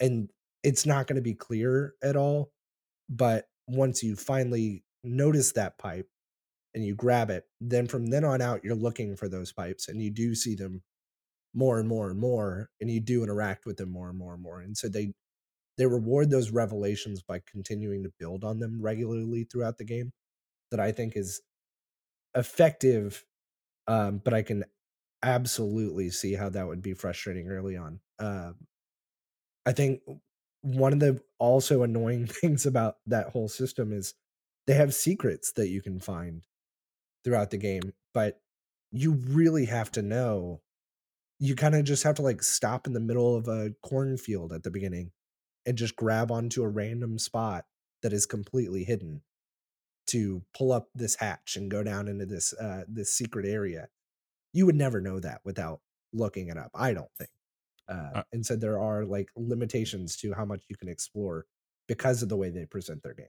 [0.00, 0.28] and
[0.62, 2.52] it's not going to be clear at all.
[3.08, 6.08] But once you finally notice that pipe
[6.74, 10.00] and you grab it, then from then on out, you're looking for those pipes and
[10.00, 10.82] you do see them
[11.54, 14.42] more and more and more, and you do interact with them more and more and
[14.42, 14.60] more.
[14.60, 15.12] And so they
[15.78, 20.12] they reward those revelations by continuing to build on them regularly throughout the game.
[20.70, 21.42] That I think is
[22.34, 23.24] effective,
[23.86, 24.64] um, but I can
[25.22, 28.00] absolutely see how that would be frustrating early on.
[28.18, 28.52] Uh,
[29.66, 30.00] I think
[30.62, 34.14] one of the also annoying things about that whole system is
[34.66, 36.42] they have secrets that you can find
[37.24, 38.40] throughout the game, but
[38.90, 40.60] you really have to know.
[41.38, 44.62] You kind of just have to like stop in the middle of a cornfield at
[44.62, 45.10] the beginning
[45.66, 47.64] and just grab onto a random spot
[48.02, 49.22] that is completely hidden
[50.08, 53.88] to pull up this hatch and go down into this uh this secret area.
[54.52, 55.80] You would never know that without
[56.12, 57.30] looking it up, I don't think
[57.88, 61.46] uh, uh, and so there are like limitations to how much you can explore
[61.88, 63.26] because of the way they present their game.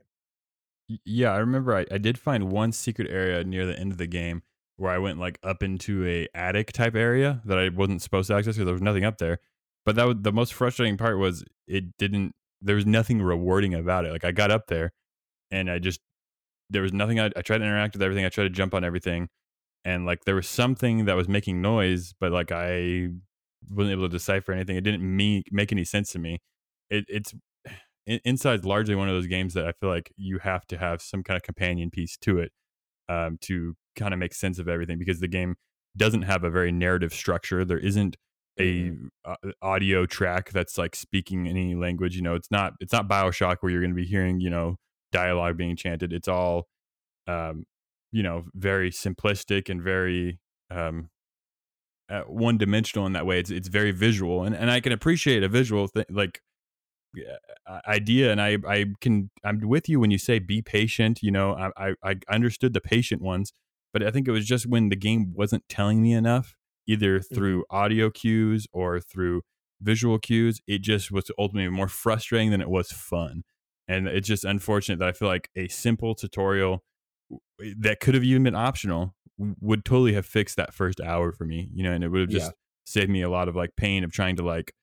[1.06, 4.08] Yeah, I remember I, I did find one secret area near the end of the
[4.08, 4.44] game
[4.78, 8.36] where I went like up into a attic type area that I wasn't supposed to
[8.36, 9.40] access because there was nothing up there.
[9.86, 14.06] But that was the most frustrating part was it didn't there was nothing rewarding about
[14.06, 14.12] it.
[14.12, 14.92] Like I got up there
[15.52, 16.00] and I just
[16.70, 18.26] there was nothing I, I tried to interact with everything.
[18.26, 19.30] I tried to jump on everything.
[19.86, 23.10] And like there was something that was making noise, but like I
[23.70, 24.78] wasn't able to decipher anything.
[24.78, 26.42] It didn't mean, make any sense to me.
[26.90, 27.34] It, it's
[28.06, 31.24] Inside's largely one of those games that I feel like you have to have some
[31.24, 32.52] kind of companion piece to it
[33.10, 35.56] um, to kind of make sense of everything because the game
[35.96, 37.64] doesn't have a very narrative structure.
[37.64, 38.18] There isn't
[38.60, 39.08] a mm-hmm.
[39.26, 42.16] uh, audio track that's like speaking any language.
[42.16, 44.78] You know, it's not it's not Bioshock where you're going to be hearing you know
[45.12, 46.14] dialogue being chanted.
[46.14, 46.68] It's all
[47.28, 47.66] um,
[48.12, 50.40] you know very simplistic and very
[50.70, 51.10] um,
[52.10, 53.40] uh, one dimensional in that way.
[53.40, 56.42] It's it's very visual, and and I can appreciate a visual thing like
[57.88, 61.54] idea and I I can I'm with you when you say be patient you know
[61.54, 63.54] I I i understood the patient ones
[63.92, 66.56] but I think it was just when the game wasn't telling me enough
[66.88, 67.36] either mm-hmm.
[67.36, 67.76] through mm-hmm.
[67.76, 69.42] audio cues or through
[69.82, 73.44] visual cues it just was ultimately more frustrating than it was fun
[73.88, 76.84] and it's just unfortunate that I feel like a simple tutorial
[77.80, 81.70] that could have even been optional would totally have fixed that first hour for me
[81.74, 82.52] you know and it would have just yeah.
[82.86, 84.74] saved me a lot of like pain of trying to like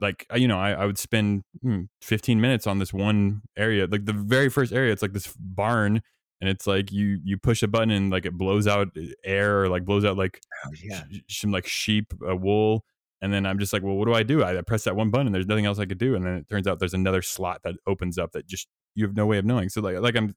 [0.00, 4.04] like you know I, I would spend hmm, 15 minutes on this one area like
[4.04, 6.02] the very first area it's like this barn
[6.40, 8.88] and it's like you you push a button and like it blows out
[9.24, 11.02] air or like blows out like oh, yeah.
[11.28, 12.84] sh- some like sheep uh, wool
[13.20, 15.10] and then i'm just like well what do i do I, I press that one
[15.10, 17.22] button and there's nothing else i could do and then it turns out there's another
[17.22, 20.16] slot that opens up that just you have no way of knowing so like like
[20.16, 20.34] i'm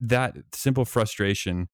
[0.00, 1.68] that simple frustration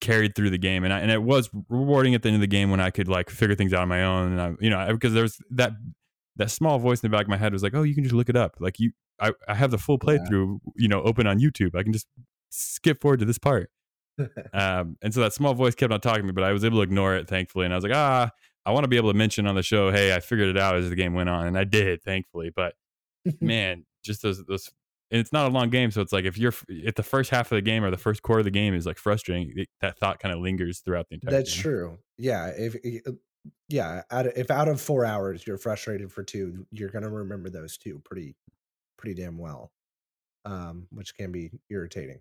[0.00, 0.84] carried through the game.
[0.84, 3.08] And I, and it was rewarding at the end of the game when I could
[3.08, 4.32] like figure things out on my own.
[4.32, 5.72] And I you know because there was that
[6.36, 8.14] that small voice in the back of my head was like oh you can just
[8.14, 8.56] look it up.
[8.60, 10.72] Like you I, I have the full playthrough yeah.
[10.76, 11.74] you know open on YouTube.
[11.74, 12.06] I can just
[12.50, 13.70] skip forward to this part.
[14.52, 16.78] Um, and so that small voice kept on talking to me but I was able
[16.78, 17.64] to ignore it thankfully.
[17.64, 18.30] And I was like ah
[18.66, 20.76] I want to be able to mention on the show hey I figured it out
[20.76, 21.46] as the game went on.
[21.46, 22.50] And I did thankfully.
[22.54, 22.74] But
[23.40, 24.70] man just those those
[25.10, 27.50] and it's not a long game, so it's like if you're if the first half
[27.50, 29.98] of the game or the first quarter of the game is like frustrating, it, that
[29.98, 31.32] thought kind of lingers throughout the entire.
[31.32, 31.62] That's game.
[31.62, 31.98] true.
[32.16, 32.76] Yeah, if
[33.68, 37.50] yeah, out of, if out of four hours you're frustrated for two, you're gonna remember
[37.50, 38.36] those two pretty
[38.96, 39.72] pretty damn well,
[40.44, 42.20] um, which can be irritating.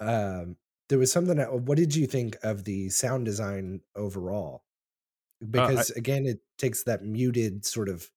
[0.00, 0.56] Um,
[0.88, 1.36] there was something.
[1.36, 4.64] That, what did you think of the sound design overall?
[5.48, 8.10] Because uh, I, again, it takes that muted sort of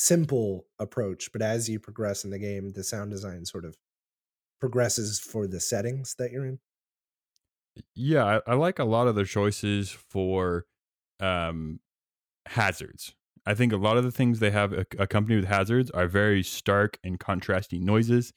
[0.00, 3.76] simple approach, but as you progress in the game, the sound design sort of
[4.58, 6.58] progresses for the settings that you're in.
[7.94, 10.64] Yeah, I, I like a lot of the choices for
[11.20, 11.80] um,
[12.46, 13.14] hazards.
[13.44, 16.98] I think a lot of the things they have accompanied with hazards are very stark
[17.04, 18.32] and contrasting noises,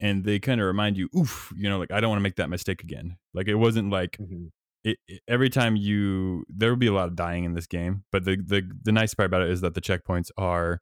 [0.00, 2.36] and they kind of remind you, "Oof," you know, like I don't want to make
[2.36, 3.16] that mistake again.
[3.32, 4.46] Like it wasn't like mm-hmm.
[4.84, 8.04] it, it, every time you there will be a lot of dying in this game,
[8.12, 10.80] but the the the nice part about it is that the checkpoints are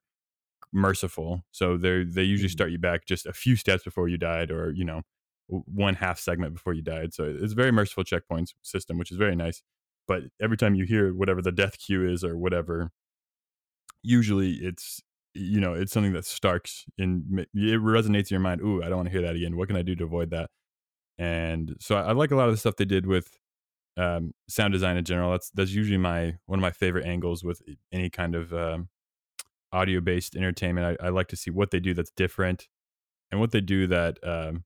[0.73, 1.45] merciful.
[1.53, 2.53] So they they usually mm-hmm.
[2.53, 5.03] start you back just a few steps before you died, or you know,
[5.49, 7.15] one half segment before you died.
[7.15, 9.63] So it's a very merciful checkpoints system, which is very nice.
[10.09, 12.91] But every time you hear whatever the death cue is or whatever,
[14.03, 15.03] usually it's
[15.35, 18.61] you know it's something that starks and it resonates in your mind.
[18.61, 19.57] Ooh, I don't want to hear that again.
[19.57, 20.51] What can I do to avoid that?
[21.19, 23.39] And so I, I like a lot of the stuff they did with
[23.97, 25.31] um, sound design in general.
[25.33, 28.89] That's that's usually my one of my favorite angles with any kind of um,
[29.77, 30.99] audio based entertainment.
[31.01, 32.69] I, I, like to see what they do that's different
[33.31, 34.65] and what they do that um,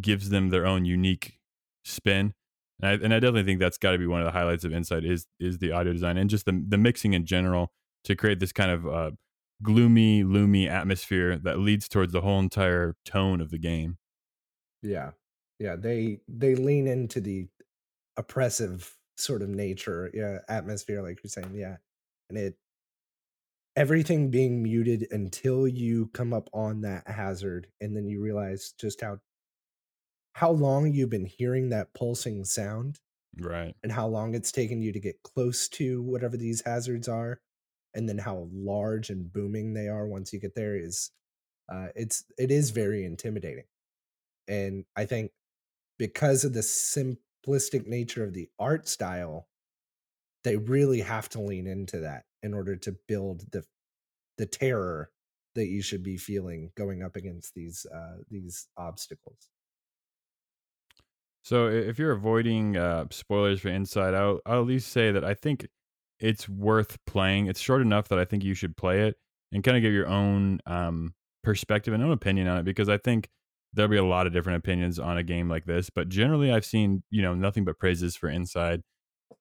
[0.00, 1.38] gives them their own unique
[1.84, 2.34] spin.
[2.80, 4.72] And I, and I definitely think that's got to be one of the highlights of
[4.72, 7.72] Inside is is the audio design and just the the mixing in general
[8.04, 9.10] to create this kind of uh,
[9.62, 13.96] gloomy, loomy atmosphere that leads towards the whole entire tone of the game.
[14.82, 15.12] Yeah,
[15.58, 17.46] yeah, they they lean into the
[18.16, 21.76] oppressive sort of nature, yeah, atmosphere, like you're saying, yeah,
[22.28, 22.56] and it
[23.76, 29.02] everything being muted until you come up on that hazard and then you realize just
[29.02, 29.18] how
[30.32, 33.00] how long you've been hearing that pulsing sound
[33.38, 33.74] right.
[33.82, 37.40] and how long it's taken you to get close to whatever these hazards are
[37.94, 41.10] and then how large and booming they are once you get there is
[41.72, 43.64] uh it's it is very intimidating.
[44.48, 45.32] And i think
[45.98, 49.48] because of the simplistic nature of the art style
[50.46, 53.64] they really have to lean into that in order to build the
[54.38, 55.10] the terror
[55.56, 59.48] that you should be feeling going up against these uh, these obstacles.
[61.42, 65.34] So if you're avoiding uh, spoilers for Inside Out, I'll at least say that I
[65.34, 65.66] think
[66.20, 67.46] it's worth playing.
[67.46, 69.16] It's short enough that I think you should play it
[69.50, 72.98] and kind of give your own um, perspective and own opinion on it because I
[72.98, 73.28] think
[73.72, 75.90] there'll be a lot of different opinions on a game like this.
[75.90, 78.82] But generally, I've seen you know nothing but praises for Inside,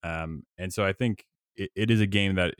[0.05, 2.53] um, and so I think it, it is a game that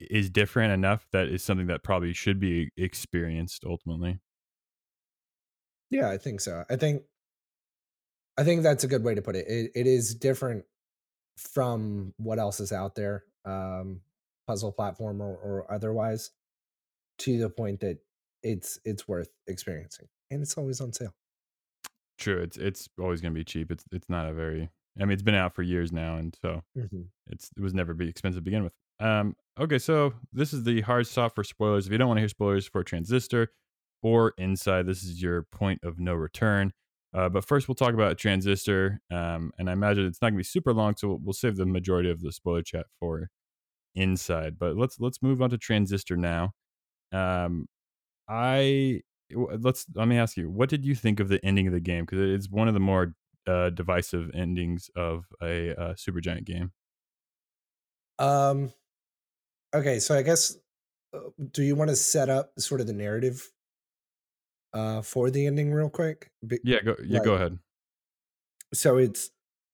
[0.00, 4.18] is different enough that is something that probably should be experienced ultimately.
[5.90, 6.64] Yeah, I think so.
[6.68, 7.02] I think
[8.36, 9.46] I think that's a good way to put it.
[9.48, 10.64] It, it is different
[11.38, 14.00] from what else is out there, um,
[14.46, 16.32] puzzle platform or, or otherwise.
[17.18, 17.98] to the point that
[18.42, 21.14] it's it's worth experiencing, and it's always on sale.
[22.18, 23.70] True, it's it's always going to be cheap.
[23.70, 24.70] It's it's not a very.
[25.00, 27.02] I mean, it's been out for years now, and so mm-hmm.
[27.28, 28.72] it's it was never be expensive to begin with.
[29.00, 31.86] Um, okay, so this is the hard stop for spoilers.
[31.86, 33.48] If you don't want to hear spoilers for Transistor
[34.02, 36.72] or Inside, this is your point of no return.
[37.12, 40.38] Uh, but first, we'll talk about Transistor, um, and I imagine it's not going to
[40.38, 43.30] be super long, so we'll, we'll, save the majority of the spoiler chat for
[43.94, 44.58] Inside.
[44.58, 46.52] But let's let's move on to Transistor now.
[47.12, 47.66] Um,
[48.28, 49.02] I
[49.32, 52.04] let's let me ask you, what did you think of the ending of the game?
[52.04, 53.14] Because it's one of the more
[53.46, 56.72] uh, divisive endings of a uh, Supergiant game.
[58.18, 58.72] Um.
[59.74, 60.56] Okay, so I guess
[61.12, 61.18] uh,
[61.52, 63.50] do you want to set up sort of the narrative
[64.72, 66.30] uh for the ending real quick?
[66.46, 67.58] Be- yeah, go yeah, like, go ahead.
[68.72, 69.30] So it's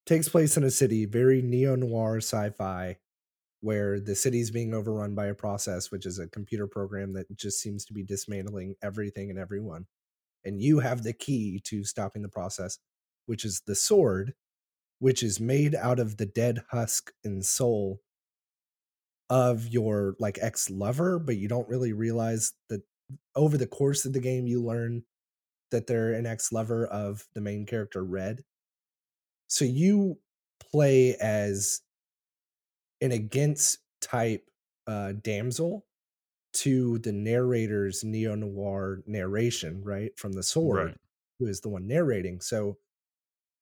[0.06, 2.96] takes place in a city, very neo noir sci-fi
[3.60, 7.60] where the city's being overrun by a process, which is a computer program that just
[7.60, 9.86] seems to be dismantling everything and everyone.
[10.44, 12.78] And you have the key to stopping the process,
[13.30, 14.34] which is the sword,
[14.98, 18.00] which is made out of the dead husk and soul
[19.30, 22.82] of your like ex lover, but you don't really realize that
[23.36, 25.04] over the course of the game, you learn
[25.70, 28.42] that they're an ex lover of the main character, Red.
[29.46, 30.18] So you
[30.72, 31.82] play as
[33.00, 34.42] an against type
[34.88, 35.86] uh, damsel
[36.52, 40.10] to the narrator's neo noir narration, right?
[40.18, 40.96] From the sword, right.
[41.38, 42.40] who is the one narrating.
[42.40, 42.76] So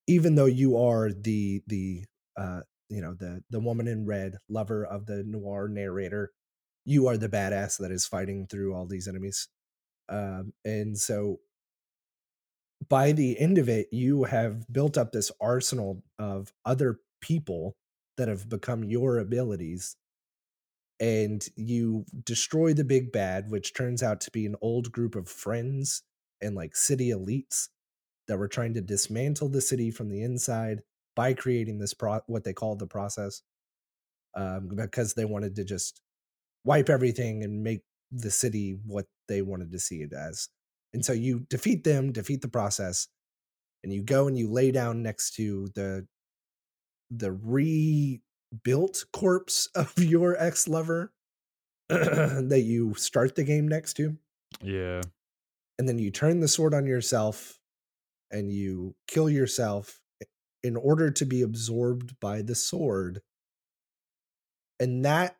[0.08, 2.04] even though you are the the
[2.36, 6.32] uh you know the the woman in red lover of the noir narrator
[6.84, 9.48] you are the badass that is fighting through all these enemies.
[10.08, 11.40] Um and so
[12.88, 17.76] by the end of it you have built up this arsenal of other people
[18.16, 19.96] that have become your abilities
[21.00, 25.28] and you destroy the big bad which turns out to be an old group of
[25.28, 26.02] friends
[26.40, 27.68] and like city elites
[28.28, 30.82] that were trying to dismantle the city from the inside
[31.16, 33.42] by creating this pro what they called the process
[34.36, 36.00] um, because they wanted to just
[36.64, 37.80] wipe everything and make
[38.12, 40.48] the city what they wanted to see it as
[40.94, 43.08] and so you defeat them defeat the process
[43.82, 46.06] and you go and you lay down next to the
[47.10, 51.12] the rebuilt corpse of your ex lover
[51.88, 54.16] that you start the game next to.
[54.60, 55.00] Yeah.
[55.78, 57.57] And then you turn the sword on yourself
[58.30, 60.00] and you kill yourself
[60.62, 63.20] in order to be absorbed by the sword.
[64.80, 65.36] And that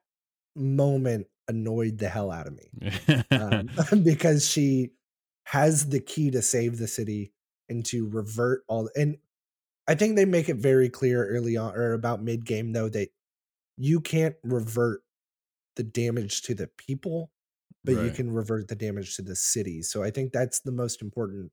[0.55, 3.71] moment annoyed the hell out of me um,
[4.03, 4.91] because she
[5.45, 7.33] has the key to save the city
[7.69, 9.17] and to revert all and
[9.87, 13.09] I think they make it very clear early on or about mid game though that
[13.79, 15.01] you can't revert
[15.77, 17.31] the damage to the people,
[17.85, 18.05] but right.
[18.05, 19.81] you can revert the damage to the city.
[19.83, 21.53] So I think that's the most important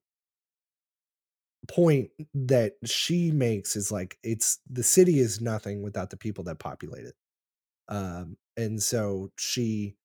[1.67, 6.59] point that she makes is like it's the city is nothing without the people that
[6.59, 7.15] populate it.
[7.87, 9.95] Um and so she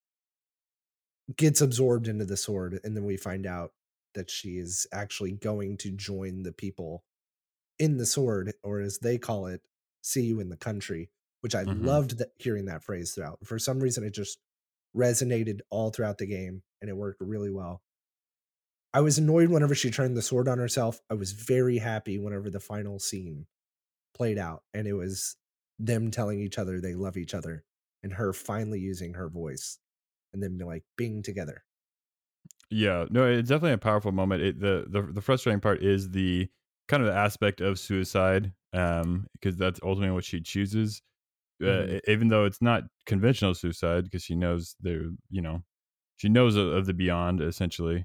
[1.36, 3.72] gets absorbed into the sword and then we find out
[4.14, 7.04] that she is actually going to join the people
[7.78, 9.62] in the sword, or as they call it,
[10.02, 11.84] see you in the country, which I mm-hmm.
[11.84, 13.38] loved that, hearing that phrase throughout.
[13.44, 14.38] For some reason, it just
[14.94, 17.82] resonated all throughout the game and it worked really well.
[18.92, 21.00] I was annoyed whenever she turned the sword on herself.
[21.10, 23.46] I was very happy whenever the final scene
[24.14, 25.36] played out and it was
[25.78, 27.64] them telling each other they love each other
[28.02, 29.78] and her finally using her voice
[30.32, 31.62] and then like being together.
[32.70, 34.42] Yeah, no, it's definitely a powerful moment.
[34.42, 36.48] It, the the the frustrating part is the
[36.88, 41.02] kind of the aspect of suicide um because that's ultimately what she chooses
[41.62, 42.10] uh, mm-hmm.
[42.10, 45.62] even though it's not conventional suicide because she knows there you know
[46.16, 48.04] she knows of, of, the beyond essentially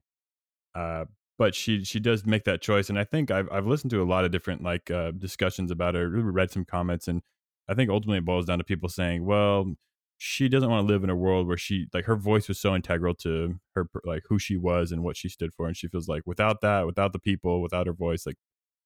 [0.76, 1.06] uh
[1.38, 4.06] but she she does make that choice and i think i've i've listened to a
[4.06, 7.22] lot of different like uh discussions about it read some comments and
[7.68, 9.74] i think ultimately it boils down to people saying well
[10.18, 12.74] she doesn't want to live in a world where she like her voice was so
[12.74, 16.08] integral to her like who she was and what she stood for and she feels
[16.08, 18.38] like without that without the people without her voice like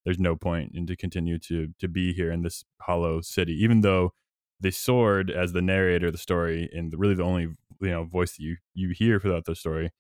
[0.06, 3.82] there's no point in to continue to to be here in this hollow city even
[3.82, 4.12] though
[4.60, 7.44] the sword as the narrator of the story and the, really the only
[7.80, 9.92] you know voice that you you hear throughout the story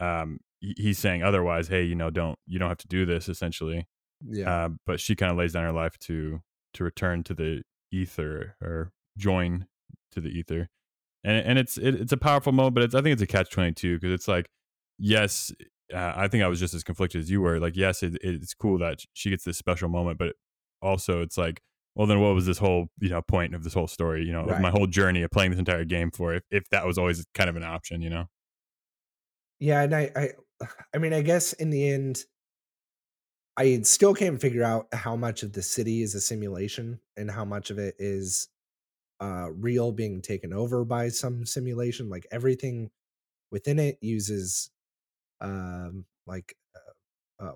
[0.00, 0.38] um
[0.76, 3.86] he's saying otherwise hey you know don't you don't have to do this essentially
[4.26, 6.40] yeah uh, but she kind of lays down her life to
[6.72, 7.62] to return to the
[7.92, 9.66] ether or join
[10.10, 10.68] to the ether
[11.22, 13.50] and and it's it, it's a powerful moment but it's i think it's a catch
[13.50, 14.48] 22 because it's like
[14.98, 15.52] yes
[15.92, 17.58] uh, I think I was just as conflicted as you were.
[17.58, 20.34] Like, yes, it, it's cool that she gets this special moment, but
[20.80, 21.60] also it's like,
[21.94, 24.24] well, then what was this whole you know point of this whole story?
[24.24, 24.60] You know, right.
[24.60, 27.50] my whole journey of playing this entire game for if if that was always kind
[27.50, 28.24] of an option, you know.
[29.60, 30.30] Yeah, and I, I,
[30.94, 32.24] I mean, I guess in the end,
[33.56, 37.44] I still can't figure out how much of the city is a simulation and how
[37.44, 38.48] much of it is
[39.20, 42.10] uh real being taken over by some simulation.
[42.10, 42.90] Like everything
[43.50, 44.70] within it uses
[45.40, 46.56] um like
[47.40, 47.54] uh, uh,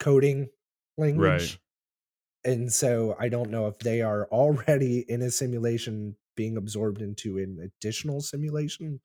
[0.00, 0.50] coding
[0.98, 1.58] language.
[1.58, 1.60] Right.
[2.44, 7.38] And so I don't know if they are already in a simulation being absorbed into
[7.38, 9.00] an additional simulation.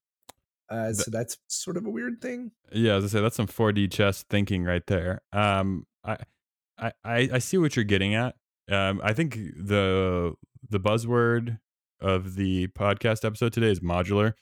[0.70, 2.52] Uh, so that's sort of a weird thing.
[2.72, 5.22] Yeah, as I say, that's some 4D chess thinking right there.
[5.32, 6.18] Um, I,
[6.80, 6.94] I,
[7.34, 8.36] I see what you're getting at.
[8.72, 10.34] Um, I think the
[10.70, 11.60] the buzzword
[12.00, 14.34] of the podcast episode today is modular.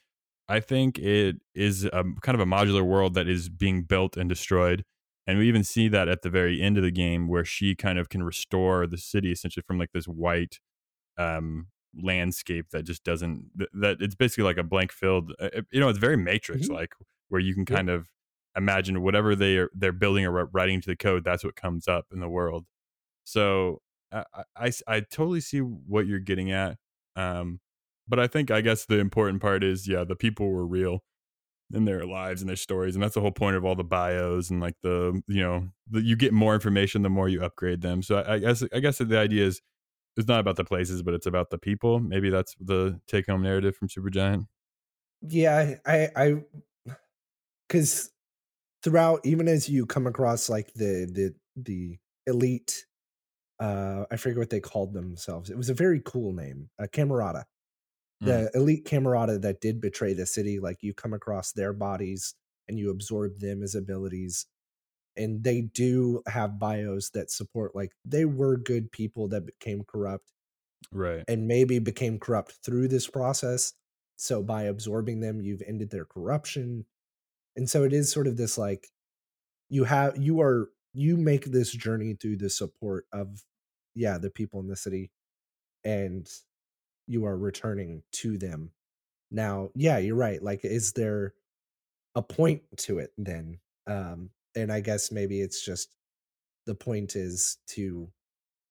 [0.48, 4.28] I think it is a, kind of a modular world that is being built and
[4.30, 4.84] destroyed.
[5.28, 7.98] And we even see that at the very end of the game where she kind
[7.98, 10.60] of can restore the city essentially from like this white
[11.18, 15.90] um, landscape that just doesn't, that it's basically like a blank filled, uh, you know,
[15.90, 17.04] it's very matrix like mm-hmm.
[17.30, 17.96] where you can kind yeah.
[17.96, 18.08] of
[18.56, 22.08] imagine whatever they are, they're building or writing into the code, that's what comes up
[22.12, 22.66] in the world.
[23.24, 23.82] So
[24.12, 24.24] I,
[24.56, 26.78] I, I totally see what you're getting at.
[27.16, 27.60] Um,
[28.08, 31.04] but I think, I guess the important part is, yeah, the people were real
[31.74, 34.50] in their lives and their stories and that's the whole point of all the bios
[34.50, 38.02] and like the you know the, you get more information the more you upgrade them
[38.02, 39.62] so I, I, guess i guess the idea is
[40.18, 42.00] it's not about the places but it's about the people.
[42.00, 44.48] Maybe that's the take home narrative from supergiant.
[45.22, 46.44] Yeah i i
[47.68, 48.10] because
[48.84, 51.98] throughout even as you come across like the the the
[52.28, 52.86] elite
[53.60, 55.50] uh i forget what they called themselves.
[55.50, 57.44] It was a very cool name uh, camerata.
[58.24, 58.28] Mm.
[58.28, 62.36] the elite camerata that did betray the city like you come across their bodies
[62.68, 64.46] and you absorb them as abilities
[65.22, 70.32] and they do have bios that support like they were good people that became corrupt
[70.92, 73.74] right and maybe became corrupt through this process
[74.18, 76.86] so by absorbing them you've ended their corruption
[77.56, 78.88] and so it is sort of this like
[79.70, 83.44] you have you are you make this journey through the support of
[83.96, 85.12] yeah the people in the city
[85.84, 86.30] and
[87.08, 88.72] you are returning to them.
[89.30, 90.42] Now, yeah, you're right.
[90.42, 91.34] Like, is there
[92.16, 93.60] a point to it then?
[93.88, 95.96] Um, and I guess maybe it's just
[96.66, 98.10] the point is to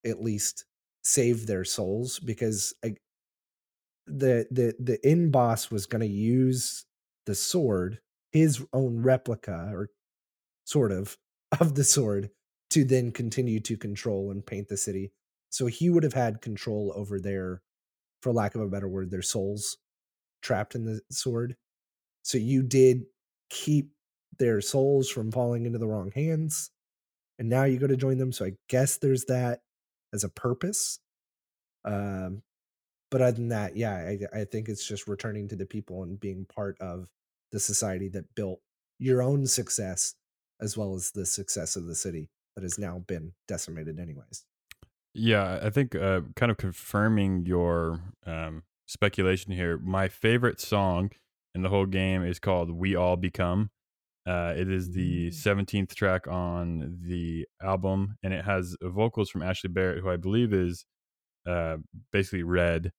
[0.04, 0.64] at least
[1.02, 2.94] save their souls because I,
[4.06, 6.84] the the the in boss was going to use
[7.26, 8.00] the sword,
[8.32, 9.90] his own replica or
[10.64, 11.16] sort of
[11.60, 12.30] of the sword,
[12.70, 15.12] to then continue to control and paint the city.
[15.50, 17.62] So he would have had control over their
[18.22, 19.78] for lack of a better word, their souls
[20.42, 21.56] trapped in the sword.
[22.22, 23.04] So you did
[23.50, 23.92] keep
[24.38, 26.70] their souls from falling into the wrong hands.
[27.38, 28.32] And now you go to join them.
[28.32, 29.60] So I guess there's that
[30.12, 31.00] as a purpose.
[31.84, 32.42] Um,
[33.10, 36.20] but other than that, yeah, I, I think it's just returning to the people and
[36.20, 37.08] being part of
[37.50, 38.60] the society that built
[38.98, 40.14] your own success
[40.60, 44.44] as well as the success of the city that has now been decimated anyways.
[45.14, 49.76] Yeah, I think uh, kind of confirming your um, speculation here.
[49.78, 51.10] My favorite song
[51.54, 53.70] in the whole game is called "We All Become."
[54.26, 55.94] Uh, it is the 17th mm.
[55.94, 60.84] track on the album, and it has vocals from Ashley Barrett, who I believe is
[61.48, 61.78] uh,
[62.12, 62.92] basically Red.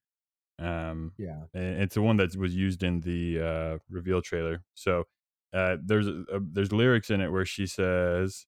[0.60, 4.64] Um, yeah, and it's the one that was used in the uh, reveal trailer.
[4.74, 5.06] So
[5.54, 8.46] uh, there's a, there's lyrics in it where she says,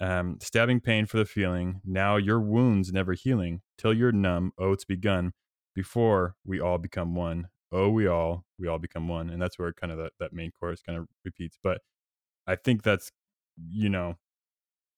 [0.00, 1.80] um, stabbing pain for the feeling.
[1.84, 4.52] Now your wounds never healing till you're numb.
[4.58, 5.32] Oh, it's begun.
[5.74, 7.48] Before we all become one.
[7.72, 10.50] Oh, we all we all become one, and that's where kind of that that main
[10.58, 11.56] chorus kind of repeats.
[11.62, 11.80] But
[12.50, 13.12] I think that's
[13.68, 14.16] you know,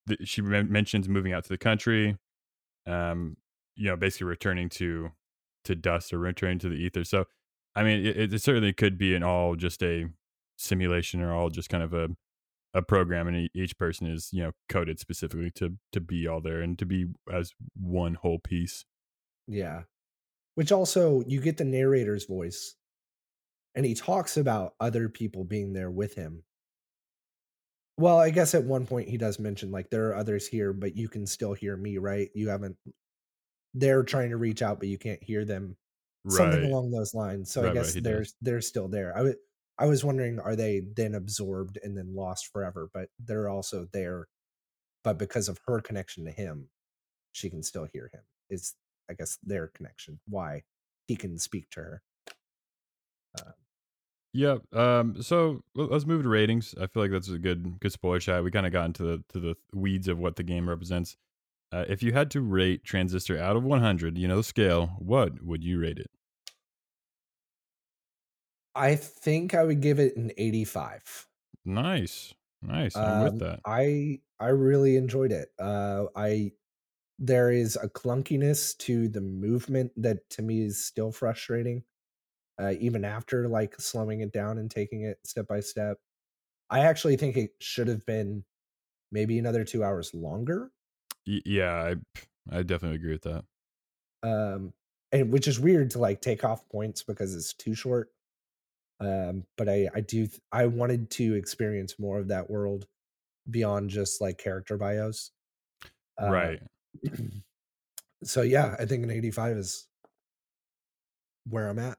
[0.07, 2.17] the, she mentions moving out to the country.
[2.87, 3.37] Um,
[3.75, 5.11] you know, basically returning to
[5.65, 7.05] to dust or returning to the ether.
[7.05, 7.25] So,
[7.75, 10.07] I mean, it, it certainly could be an all just a
[10.57, 12.09] simulation or all just kind of a
[12.75, 16.63] a program and each person is you know coded specifically to to be all there
[16.63, 18.87] and to be as one whole piece
[19.47, 19.83] yeah
[20.55, 22.77] which also you get the narrator's voice
[23.75, 26.45] and he talks about other people being there with him
[27.99, 30.97] well i guess at one point he does mention like there are others here but
[30.97, 32.76] you can still hear me right you haven't
[33.74, 35.76] they're trying to reach out but you can't hear them
[36.24, 36.36] right.
[36.36, 38.34] something along those lines so right, i guess right, they're does.
[38.40, 39.36] they're still there i would
[39.78, 42.88] I was wondering, are they then absorbed and then lost forever?
[42.93, 44.28] But they're also there.
[45.03, 46.68] But because of her connection to him,
[47.32, 48.20] she can still hear him.
[48.51, 48.74] Is
[49.11, 50.62] I guess their connection why
[51.07, 52.03] he can speak to her.
[53.38, 53.53] Uh,
[54.33, 54.59] yeah.
[54.72, 55.22] Um.
[55.22, 56.74] So let's move to ratings.
[56.80, 58.43] I feel like that's a good good spoiler chat.
[58.45, 61.16] We kind of got into the to the weeds of what the game represents.
[61.72, 65.43] Uh, if you had to rate Transistor out of 100, you know the scale, what
[65.45, 66.11] would you rate it?
[68.74, 71.28] I think I would give it an 85.
[71.64, 73.01] Nice, nice.
[73.01, 73.64] I'm with Um, that.
[73.64, 75.53] I I really enjoyed it.
[75.59, 76.53] Uh, I
[77.18, 81.85] there is a clunkiness to the movement that to me is still frustrating.
[82.63, 85.99] Uh, even after like slowing it down and taking it step by step,
[86.71, 88.45] I actually think it should have been
[89.13, 90.73] maybe another two hours longer.
[91.25, 91.97] Yeah, I
[92.59, 93.45] I definitely agree with that.
[94.23, 94.73] Um,
[95.11, 98.13] and which is weird to like take off points because it's too short.
[99.01, 102.89] Um, but I I do th- I wanted to experience more of that world
[103.51, 105.33] beyond just like character bios.
[106.19, 106.63] Uh, Right.
[108.25, 109.89] so yeah, I think an 85 is
[111.49, 111.99] where I'm at.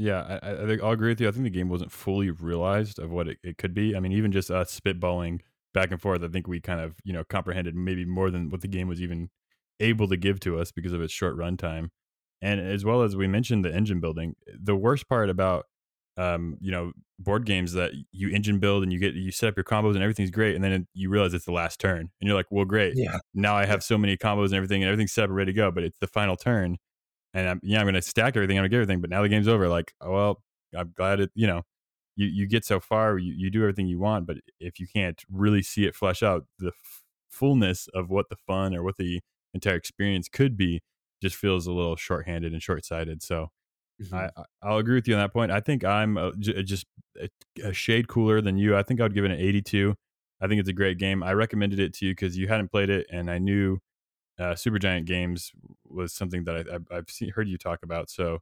[0.00, 1.26] Yeah, I, I think I'll agree with you.
[1.26, 3.96] I think the game wasn't fully realized of what it, it could be.
[3.96, 5.40] I mean, even just us spitballing
[5.74, 8.60] back and forth, I think we kind of you know comprehended maybe more than what
[8.60, 9.28] the game was even
[9.80, 11.88] able to give to us because of its short runtime,
[12.40, 14.36] and as well as we mentioned the engine building.
[14.46, 15.66] The worst part about
[16.16, 19.56] um, you know board games that you engine build and you get you set up
[19.56, 22.36] your combos and everything's great, and then you realize it's the last turn, and you're
[22.36, 22.92] like, well, great.
[22.96, 23.18] Yeah.
[23.34, 25.56] Now I have so many combos and everything, and everything's set up and ready to
[25.56, 26.76] go, but it's the final turn
[27.34, 29.48] and I'm yeah, I'm gonna stack everything, I'm gonna get everything, but now the game's
[29.48, 29.68] over.
[29.68, 30.42] Like, oh, well,
[30.76, 31.62] I'm glad it, you know,
[32.16, 35.22] you you get so far, you, you do everything you want, but if you can't
[35.30, 39.20] really see it flesh out, the f- fullness of what the fun or what the
[39.54, 40.82] entire experience could be,
[41.22, 43.22] just feels a little shorthanded and short-sighted.
[43.22, 43.48] So
[43.98, 44.28] Mhm.
[44.36, 45.50] I, I'll agree with you on that point.
[45.52, 46.86] I think I'm just
[47.20, 47.28] a,
[47.62, 48.76] a shade cooler than you.
[48.76, 49.94] I think I would give it an 82.
[50.40, 51.22] I think it's a great game.
[51.22, 53.78] I recommended it to you because you hadn't played it, and I knew
[54.38, 55.52] uh, Supergiant Games
[55.88, 58.10] was something that I, I, I've seen, heard you talk about.
[58.10, 58.38] So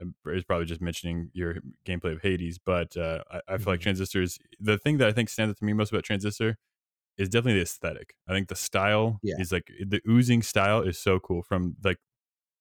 [0.00, 3.80] um, it's probably just mentioning your gameplay of Hades, but uh, I, I feel like
[3.80, 3.84] Mhm.
[3.84, 4.38] Transistors.
[4.60, 6.56] The thing that I think stands out to me most about Transistor
[7.18, 8.14] is definitely the aesthetic.
[8.28, 9.34] I think the style Yeah.
[9.38, 11.98] is like the oozing style is so cool from like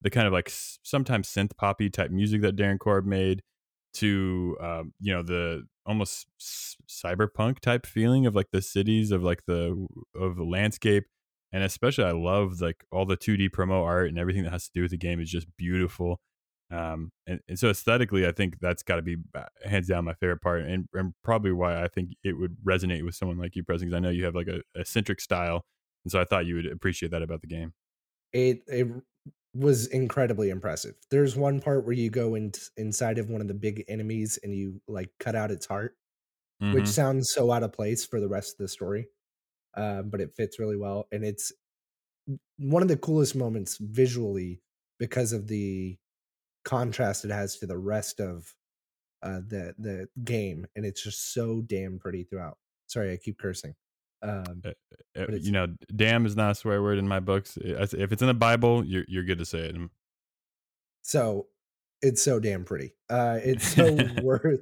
[0.02, 0.50] the kind of like
[0.84, 3.44] sometimes synth poppy type music that Darren Korb made
[3.94, 9.24] to um, you know the almost s- cyberpunk type feeling of like the cities of
[9.24, 11.06] like the of the landscape
[11.52, 14.72] and especially I love like all the 2D promo art and everything that has to
[14.74, 16.20] do with the game is just beautiful.
[16.72, 20.14] Um, and, and so aesthetically, I think that's got to be uh, hands down my
[20.14, 23.64] favorite part, and, and probably why I think it would resonate with someone like you,
[23.64, 23.90] Preston.
[23.90, 25.66] Because I know you have like a eccentric style,
[26.06, 27.74] and so I thought you would appreciate that about the game.
[28.32, 28.88] It it
[29.54, 30.96] was incredibly impressive.
[31.10, 34.54] There's one part where you go in, inside of one of the big enemies and
[34.54, 35.98] you like cut out its heart,
[36.72, 36.94] which Mhm.
[36.94, 39.08] sounds so out of place for the rest of the story.
[39.76, 41.52] Uh, but it fits really well, and it's
[42.58, 44.62] one of the coolest moments visually
[45.00, 45.98] because of the
[46.66, 48.54] contrast it has to the rest of
[49.24, 52.58] uh, the the game, and it's just so damn pretty throughout.
[52.88, 53.76] Sorry, I keep cursing.
[54.22, 54.62] Um,
[55.18, 57.58] Uh, you know, damn is not a swear word in my books.
[57.62, 59.76] If if it's in the Bible, you're you're good to say it.
[61.02, 61.48] so
[62.02, 62.94] it's so damn pretty.
[63.10, 64.62] Uh, it's so worth.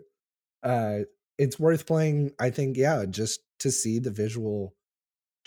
[0.64, 1.00] Uh,
[1.38, 2.32] it's worth playing.
[2.40, 4.76] I think, yeah, just to see the visual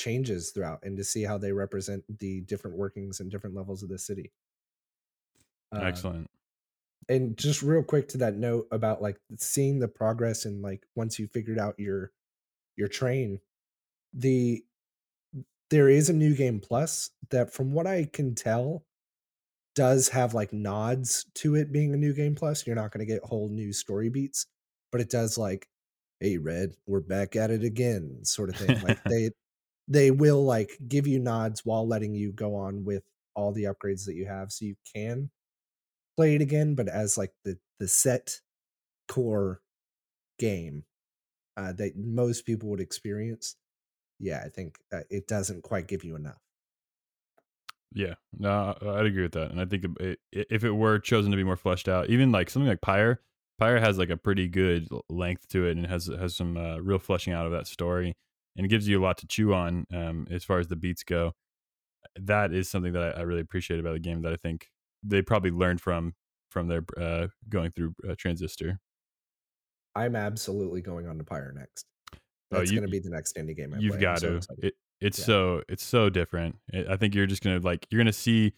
[0.00, 3.88] changes throughout and to see how they represent the different workings and different levels of
[3.88, 4.32] the city.
[5.72, 6.26] Uh, Excellent.
[7.08, 11.18] and just real quick to that note about like seeing the progress and like once
[11.18, 12.10] you figured out your
[12.76, 13.38] your train
[14.12, 14.64] the
[15.70, 18.84] there is a new game plus that from what i can tell
[19.76, 23.12] does have like nods to it being a new game plus you're not going to
[23.12, 24.46] get whole new story beats
[24.90, 25.68] but it does like
[26.18, 29.30] hey red we're back at it again sort of thing like they
[29.90, 33.02] they will like give you nods while letting you go on with
[33.34, 35.30] all the upgrades that you have so you can
[36.16, 38.40] play it again but as like the the set
[39.08, 39.60] core
[40.38, 40.84] game
[41.56, 43.56] uh, that most people would experience
[44.18, 46.40] yeah i think uh, it doesn't quite give you enough
[47.92, 49.50] Yeah, no, I'd agree with that.
[49.50, 52.30] And I think it, it, if it were chosen to be more fleshed out, even
[52.30, 53.20] like something like Pyre,
[53.58, 56.98] Pyre has like a pretty good length to it and has has some uh, real
[57.00, 58.14] fleshing out of that story,
[58.56, 61.02] and it gives you a lot to chew on um, as far as the beats
[61.02, 61.32] go.
[62.16, 64.68] That is something that I, I really appreciate about the game that I think
[65.02, 66.14] they probably learned from
[66.50, 68.80] from their uh, going through uh, Transistor.
[69.94, 71.86] i'm absolutely going on to pyre next
[72.52, 74.00] Oh, that's you- going to be the next indie game I You've play.
[74.00, 74.46] Got so to.
[74.58, 75.24] It, it's Yeah.
[75.24, 76.56] so it's so different.
[76.88, 78.54] I think you're just gonna like you're gonna see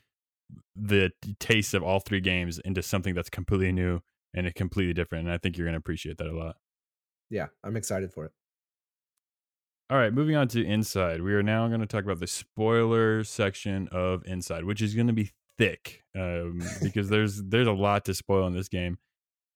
[0.76, 4.00] the taste of all three games into something that's completely new
[4.34, 5.26] and completely different.
[5.26, 6.56] And I think you're gonna appreciate that a lot.
[7.28, 8.32] yeah i'm excited for it
[9.92, 11.20] All right, moving on to Inside.
[11.20, 15.08] We are now going to talk about the spoiler section of Inside, which is going
[15.08, 18.96] to be thick um, because there's there's a lot to spoil in this game,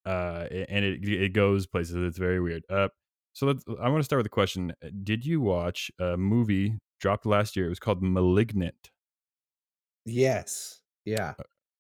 [0.05, 1.97] uh, and it it goes places.
[1.97, 2.64] It's very weird.
[2.68, 2.89] Uh,
[3.32, 3.64] so let's.
[3.80, 4.74] I want to start with a question.
[5.03, 7.64] Did you watch a movie dropped last year?
[7.64, 8.91] It was called *Malignant*.
[10.05, 11.32] yes yeah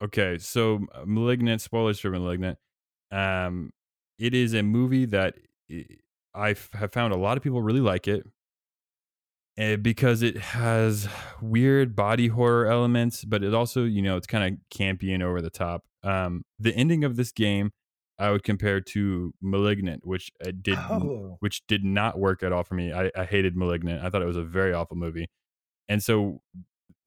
[0.02, 1.60] Okay, so uh, *Malignant*.
[1.60, 2.56] Spoilers for *Malignant*.
[3.10, 3.70] Um,
[4.18, 5.34] it is a movie that
[5.70, 5.84] i-
[6.34, 8.30] I have found a lot of people really like it uh,
[9.56, 11.08] because it has
[11.40, 15.40] weird body horror elements, but it also, you know, it's kind of campy and over
[15.40, 15.84] the top.
[16.02, 17.70] Um, the ending of this game,
[18.18, 21.36] I would compare to *Malignant*, which uh, did Oh.
[21.40, 22.92] which did not work at all for me.
[22.92, 24.02] I, I hated *Malignant*.
[24.02, 25.28] I thought it was a very awful movie,
[25.88, 26.40] and so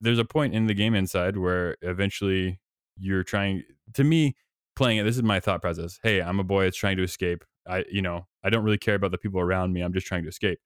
[0.00, 2.60] there's a point in the game inside where eventually
[2.96, 3.62] you're trying.
[3.94, 4.34] To me,
[4.76, 5.98] playing it, this is my thought process.
[6.02, 7.44] Hey, I'm a boy It's trying to escape.
[7.68, 9.80] I, you know, I don't really care about the people around me.
[9.82, 10.60] I'm just trying to escape.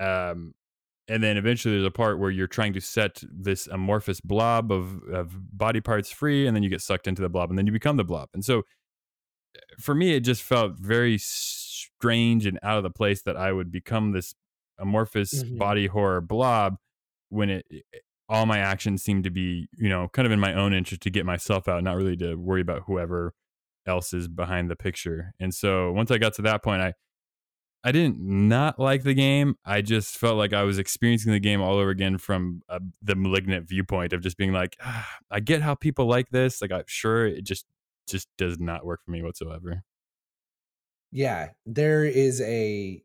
[0.00, 0.54] Um,
[1.08, 5.02] and then eventually there's a part where you're trying to set this amorphous blob of,
[5.04, 7.72] of body parts free and then you get sucked into the blob and then you
[7.72, 8.58] become the blob and so
[9.54, 13.52] eh, for me it just felt very strange and out of the place that i
[13.52, 14.34] would become this
[14.78, 15.58] amorphous Mhm.
[15.58, 16.76] body horror blob
[17.28, 17.98] when it eh, eh,
[18.28, 21.10] all my actions seem to be you know kind of in my own interest to
[21.10, 23.32] get myself out not really to worry about whoever
[23.86, 26.92] else is behind the picture and so once i got to that point i
[27.86, 29.54] I didn't not like the game.
[29.64, 33.14] I just felt like I was experiencing the game all over again from uh, the
[33.14, 36.60] malignant viewpoint of just being like, ah, I get how people like this.
[36.60, 37.64] Like, I'm sure it just
[38.08, 39.84] just does not work for me whatsoever.
[41.12, 43.04] Yeah, there is a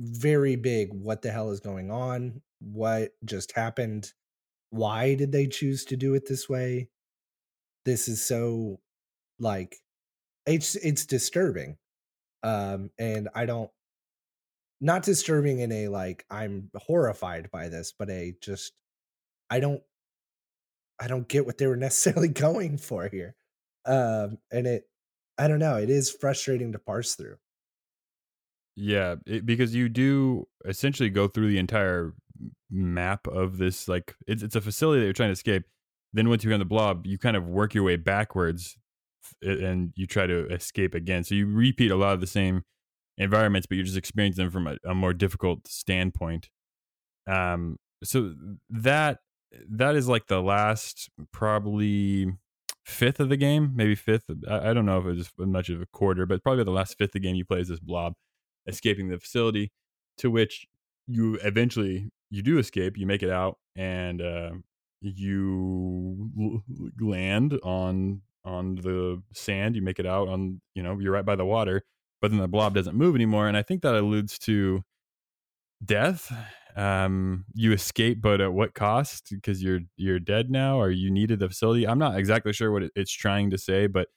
[0.00, 2.40] very big what the hell is going on?
[2.60, 4.14] What just happened?
[4.70, 6.88] Why did they choose to do it this way?
[7.84, 8.80] This is so
[9.38, 9.76] like
[10.46, 11.76] it's it's disturbing.
[12.42, 13.70] Um and I don't
[14.82, 18.72] not disturbing in a like I'm horrified by this, but a just
[19.48, 19.82] I don't
[21.00, 23.34] I don't get what they were necessarily going for here.
[23.86, 24.84] Um and it
[25.38, 27.36] I don't know, it is frustrating to parse through.
[28.74, 32.14] Yeah, it, because you do essentially go through the entire
[32.70, 33.88] map of this.
[33.88, 35.64] Like, it's it's a facility that you're trying to escape.
[36.12, 38.76] Then once you're on the blob, you kind of work your way backwards,
[39.42, 41.24] and you try to escape again.
[41.24, 42.64] So you repeat a lot of the same
[43.18, 46.48] environments, but you're just experiencing them from a, a more difficult standpoint.
[47.26, 48.34] Um, so
[48.70, 49.18] that
[49.68, 52.32] that is like the last probably
[52.84, 54.24] fifth of the game, maybe fifth.
[54.48, 56.98] I, I don't know if it was much of a quarter, but probably the last
[56.98, 58.14] fifth of the game you play is this blob
[58.66, 59.72] escaping the facility,
[60.18, 60.66] to which
[61.06, 62.96] you eventually you do escape.
[62.96, 64.50] You make it out, and uh,
[65.00, 66.32] you
[67.00, 69.76] land on on the sand.
[69.76, 71.84] You make it out on you know you're right by the water,
[72.22, 74.84] but then the blob doesn't move anymore, and I think that alludes to
[75.84, 76.32] death.
[76.74, 79.28] Um, you escape, but at what cost?
[79.30, 81.86] Because you're you're dead now, or you needed the facility.
[81.86, 84.08] I'm not exactly sure what it's trying to say, but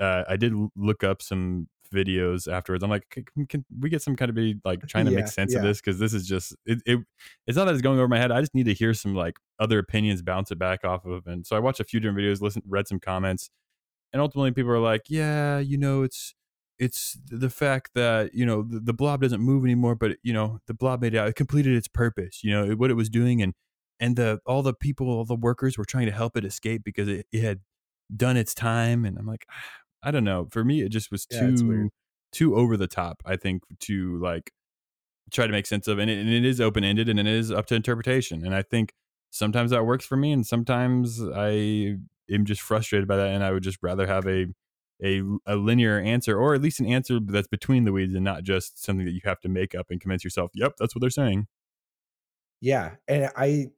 [0.00, 2.84] uh, I did look up some videos afterwards.
[2.84, 5.28] I'm like, can, can we get some kind of be like trying to Yeah, make
[5.28, 5.80] sense of this?
[5.80, 7.00] Because this is just it, it.
[7.46, 8.32] It's not that it's going over my head.
[8.32, 11.26] I just need to hear some like other opinions bounce it back off of.
[11.26, 13.50] And so I watched a few different videos, listen, read some comments,
[14.12, 16.34] and ultimately people are like, yeah, you know, it's
[16.82, 20.58] it's the fact that you know the, the blob doesn't move anymore, but you know
[20.66, 21.28] the blob made it out.
[21.28, 22.42] It completed its purpose.
[22.44, 23.54] You know what it was doing, and
[24.00, 27.08] and the all the people, all the workers were trying to help it escape because
[27.08, 27.60] it, it had
[28.16, 29.04] done its time.
[29.04, 29.46] And I'm like,
[30.02, 30.48] I don't know.
[30.50, 31.90] For me, it just was Yeah, too
[32.32, 33.22] too over the top.
[33.26, 34.52] I think to like
[35.30, 37.50] try to make sense of, and it, and it is open ended, and it is
[37.50, 38.44] up to interpretation.
[38.44, 38.92] And I think
[39.30, 41.96] sometimes that works for me, and sometimes I
[42.30, 44.46] am just frustrated by that, and I would just rather have a
[45.02, 48.44] a, a linear answer, or at least an answer that's between the weeds, and not
[48.44, 50.50] just something that you have to make up and convince yourself.
[50.54, 51.46] Yep, that's what they're saying.
[52.60, 53.70] Yeah, and I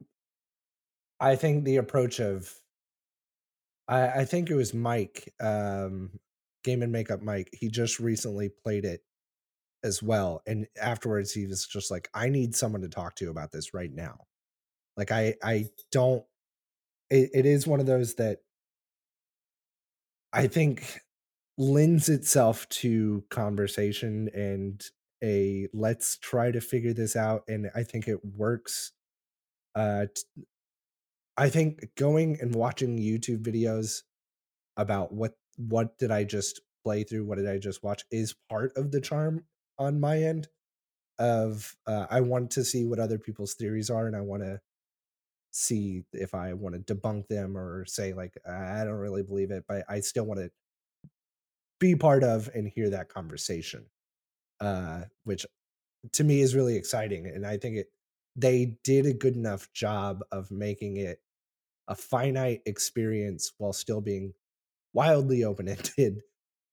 [1.19, 2.53] I think the approach of
[3.87, 6.19] I I think it was Mike, um,
[6.63, 7.49] Game and Makeup Mike.
[7.53, 9.01] He just recently played it
[9.83, 13.51] as well, and afterwards he was just like, "I need someone to talk to about
[13.51, 14.25] this right now."
[14.97, 16.23] Like I I don't.
[17.09, 18.39] It, it is one of those that
[20.33, 20.99] I think
[21.57, 24.83] lends itself to conversation and
[25.23, 28.91] a let's try to figure this out, and I think it works.
[29.75, 30.45] Uh, t-
[31.37, 34.03] I think going and watching YouTube videos
[34.77, 38.75] about what what did I just play through, what did I just watch is part
[38.77, 39.45] of the charm
[39.79, 40.47] on my end
[41.19, 44.61] of uh, I want to see what other people's theories are and I want to
[45.51, 49.65] see if I want to debunk them or say like I don't really believe it,
[49.67, 50.51] but I still want to
[51.79, 53.87] be part of and hear that conversation.
[54.59, 55.45] Uh which
[56.13, 57.87] to me is really exciting and I think it
[58.35, 61.21] they did a good enough job of making it
[61.87, 64.33] a finite experience while still being
[64.93, 66.23] wildly open ended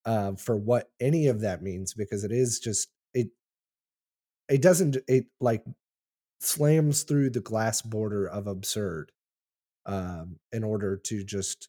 [0.07, 3.29] uh, for what any of that means because it is just it
[4.49, 5.65] it doesn't it like
[6.41, 9.13] slams through the glass border of absurd
[9.87, 11.69] um in order to just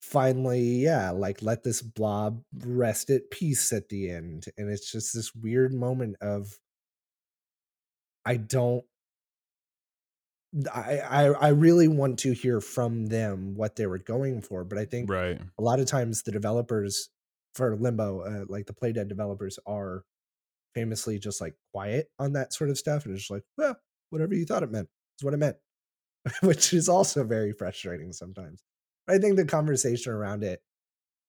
[0.00, 4.46] finally, yeah, like let this blob rest at peace at the end.
[4.56, 6.58] And it's just this weird moment of
[8.24, 8.84] I don't
[10.72, 14.78] I, I I really want to hear from them what they were going for, but
[14.78, 15.40] I think right.
[15.58, 17.08] a lot of times the developers
[17.54, 20.02] for Limbo, uh, like the Playdead developers, are
[20.74, 23.76] famously just like quiet on that sort of stuff, and it's just like, well,
[24.10, 24.88] whatever you thought it meant
[25.18, 25.56] is what it meant,
[26.42, 28.64] which is also very frustrating sometimes.
[29.10, 30.62] I think the conversation around it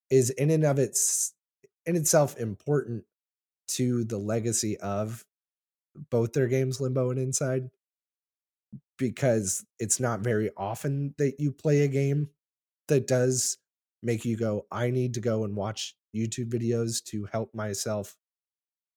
[0.09, 1.33] is in and of its
[1.85, 3.03] in itself important
[3.69, 5.25] to the legacy of
[6.09, 7.69] both their games, Limbo and Inside
[8.97, 12.29] because it's not very often that you play a game
[12.87, 13.57] that does
[14.03, 18.15] make you go, I need to go and watch YouTube videos to help myself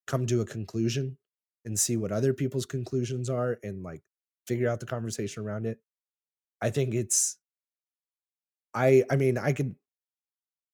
[0.06, 1.16] come to a conclusion
[1.64, 4.02] and see what other people's conclusions are and like
[4.46, 5.78] figure out the conversation around it.
[6.60, 7.38] I think it's
[8.74, 9.74] I I mean, I could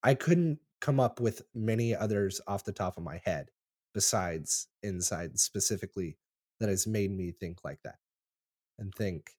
[0.03, 3.51] I couldn't come up with many others off the top of my head
[3.94, 6.16] besides Inside specifically
[6.59, 7.98] that has made me think like that
[8.78, 9.32] and think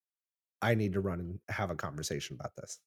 [0.62, 2.80] I need to run and have a conversation about this.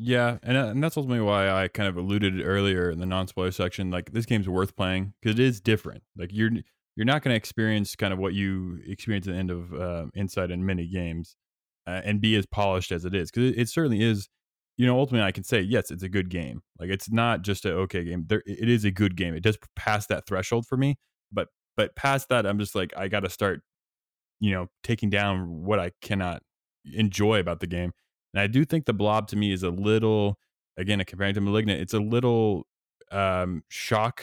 [0.00, 3.50] Yeah, and uh, and that's ultimately why I kind of alluded earlier in the non-spoiler
[3.50, 3.90] section.
[3.90, 6.04] Like this game's worth playing because it is different.
[6.16, 6.50] Like you're
[6.94, 10.06] you're not going to experience kind of what you experience at the end of uh,
[10.14, 11.36] Inside and many games,
[11.86, 14.28] uh, and be as polished as it is because it, it, certainly is.
[14.78, 16.62] You know, ultimately, I can say yes, it's a good game.
[16.78, 18.24] Like it's not just a okay game.
[18.28, 19.34] There, it is a good game.
[19.34, 20.96] It does pass that threshold for me,
[21.32, 23.62] but but past that, I'm just like I got to start
[24.40, 26.42] you know taking down what I cannot
[26.94, 27.92] enjoy about the game.
[28.34, 30.38] And I do think the blob to me is a little
[30.76, 32.67] again comparing to malignant, it's a little
[33.10, 34.22] um shock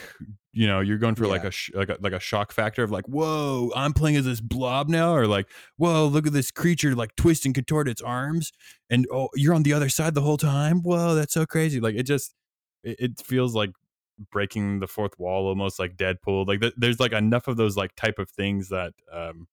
[0.51, 1.31] you know you're going for yeah.
[1.31, 4.25] like a sh- like a like a shock factor of like whoa i'm playing as
[4.25, 8.01] this blob now or like whoa look at this creature like twist and contort its
[8.01, 8.51] arms
[8.89, 10.81] and oh you're on the other side the whole time?
[10.81, 11.79] Whoa that's so crazy.
[11.79, 12.33] Like it just
[12.83, 13.71] it, it feels like
[14.31, 17.93] breaking the fourth wall almost like deadpool like th- there's like enough of those like
[17.95, 19.47] type of things that um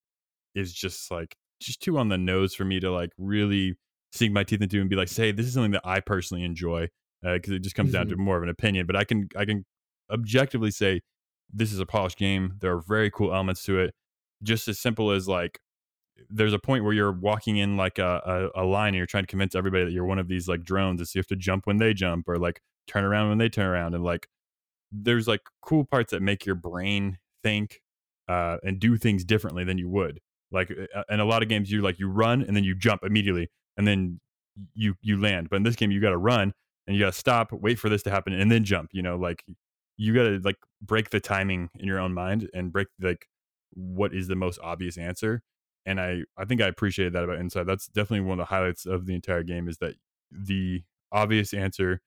[0.54, 3.76] is just like just too on the nose for me to like really
[4.12, 6.88] sink my teeth into and be like, say, this is something that I personally enjoy
[7.22, 8.24] because uh, it just comes down to mm-hmm.
[8.24, 8.86] more of an opinion.
[8.86, 9.64] But I can I can
[10.10, 11.00] objectively say
[11.52, 12.54] this is a polished game.
[12.60, 13.94] There are very cool elements to it.
[14.42, 15.58] Just as simple as like
[16.28, 19.24] there's a point where you're walking in like a, a, a, line and you're trying
[19.24, 21.36] to convince everybody that you're one of these like drones and so you have to
[21.36, 24.28] jump when they jump or like turn around when they turn around and like
[24.92, 27.80] there's like cool parts that make your brain think
[28.28, 30.20] uh, and do things differently than you would
[30.52, 33.02] like uh, in a lot of games, you like you run and then you jump
[33.02, 34.20] immediately, and then
[34.74, 35.48] you you land.
[35.50, 36.52] But in this game, you got to run
[36.86, 38.90] and you got to stop, wait for this to happen, and then jump.
[38.92, 39.44] You know, like
[39.96, 43.26] you got to like break the timing in your own mind and break like
[43.70, 45.42] what is the most obvious answer.
[45.86, 47.64] And I I think I appreciated that about Inside.
[47.64, 49.96] That's definitely one of the highlights of the entire game is that
[50.30, 52.00] the obvious answer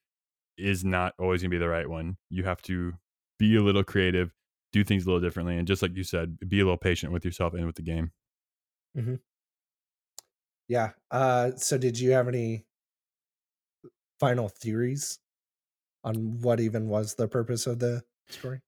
[0.57, 2.17] is not always going to be the right one.
[2.29, 2.93] You have to
[3.39, 4.33] be a little creative,
[4.71, 7.25] do things a little differently, and just like you said, be a little patient with
[7.25, 8.11] yourself and with the game.
[8.93, 9.17] Mhm.
[10.67, 10.93] Yeah.
[11.11, 12.65] Uh, so did you have any
[14.19, 15.19] final theories
[16.03, 18.61] on what even was the purpose of the story?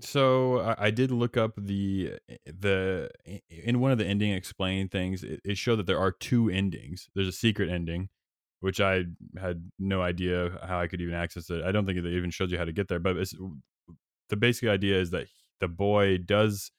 [0.00, 3.10] So I, did look up the eh, the
[3.48, 5.22] in one of the ending explain things.
[5.22, 7.10] It, it showed that there are two endings.
[7.14, 8.08] There's a secret ending,
[8.60, 9.04] which I
[9.38, 11.62] had no idea how I could even access it.
[11.62, 12.98] I don't think it even showed you how to get there.
[12.98, 13.16] But
[14.30, 15.26] the basic idea is that
[15.60, 16.72] the boy does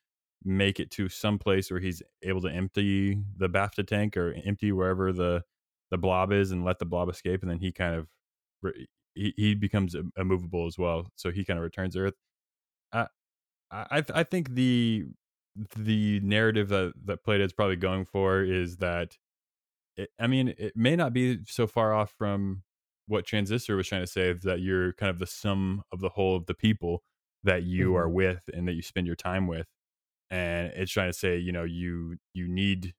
[0.43, 4.71] make it to some place where he's able to empty the bafta tank or empty
[4.71, 5.43] wherever the
[5.91, 8.07] the blob is and let the blob escape and then he kind of
[9.13, 12.15] he, he becomes immovable as well so he kind of returns earth
[12.93, 13.05] i
[13.71, 15.05] i i think the
[15.75, 19.17] the narrative that that Playdead is probably going for is that
[19.97, 22.63] it, i mean it may not be so far off from
[23.07, 26.09] what transistor was trying to say is that you're kind of the sum of the
[26.09, 27.03] whole of the people
[27.43, 27.97] that you mm-hmm.
[27.97, 29.67] are with and that you spend your time with
[30.29, 32.93] and it's trying to say you know you you need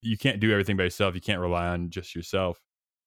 [0.00, 2.60] you can't do everything by yourself you can't rely on just yourself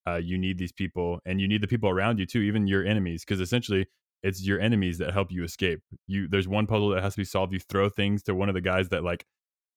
[0.07, 2.86] uh, you need these people and you need the people around you too even your
[2.86, 3.88] enemies because essentially
[4.24, 7.26] it's your enemies that help you escape you there's one puzzle that has to be
[7.26, 9.26] solved you throw things to one of the guys that like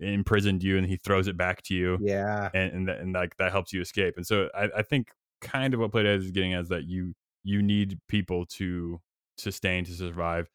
[0.01, 3.37] imprisoned you and he throws it back to you yeah and and, that, and like
[3.37, 5.09] that helps you escape and so I, I think
[5.41, 9.01] kind of what Playdead is getting at is that you you need people to
[9.39, 10.49] sustain to survive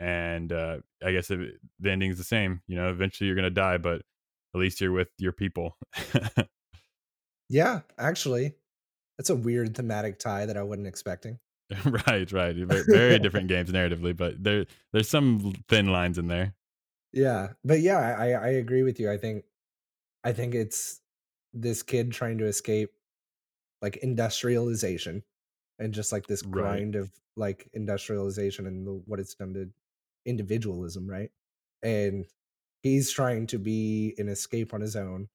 [0.00, 2.62] and uh, I guess it, the ending's the same.
[2.66, 4.02] You know, eventually you're gonna die, but
[4.58, 5.76] at least you're with your people.
[7.48, 8.54] yeah, actually,
[9.16, 11.38] that's a weird thematic tie that I wasn't expecting.
[12.06, 12.56] right, right.
[12.56, 16.54] Very different games narratively, but there there's some thin lines in there.
[17.12, 19.10] Yeah, but yeah, I I agree with you.
[19.10, 19.44] I think
[20.24, 21.00] I think it's
[21.52, 22.90] this kid trying to escape
[23.82, 25.22] like industrialization
[25.78, 26.52] and just like this Right.
[26.52, 29.70] grind of like industrialization and the, what it's done to
[30.26, 31.30] individualism, right?
[31.82, 32.26] And
[32.82, 35.28] he's trying to be an escape on his own.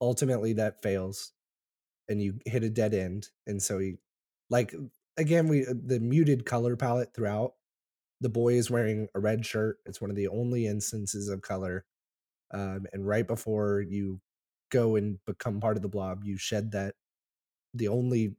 [0.00, 1.32] Ultimately, that fails,
[2.08, 3.28] and you hit a dead end.
[3.46, 3.94] And so he,
[4.50, 4.74] like,
[5.16, 7.54] again, we uh, the muted color palette throughout.
[8.20, 9.78] The boy is wearing a red shirt.
[9.86, 11.84] It's one of the only instances of color.
[12.52, 14.20] Um, and right before you
[14.70, 16.94] go and become part of the blob, you shed that
[17.74, 18.36] the only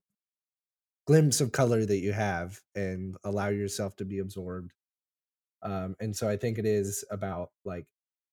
[1.05, 4.71] glimpse of color that you have and allow yourself to be absorbed.
[5.61, 7.86] Um, and so I think it is about like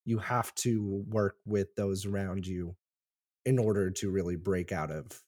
[0.05, 2.76] you have to work with those around you
[3.44, 5.22] in order to really break out of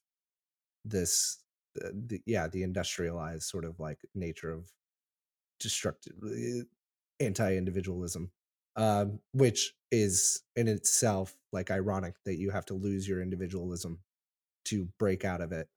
[0.84, 1.38] this
[1.84, 4.70] uh, the, yeah the industrialized sort of like nature of
[5.58, 6.62] destructive uh,
[7.20, 8.30] anti-individualism
[8.76, 14.00] um which is in itself like ironic that you have to lose your individualism
[14.64, 15.68] to break out of it.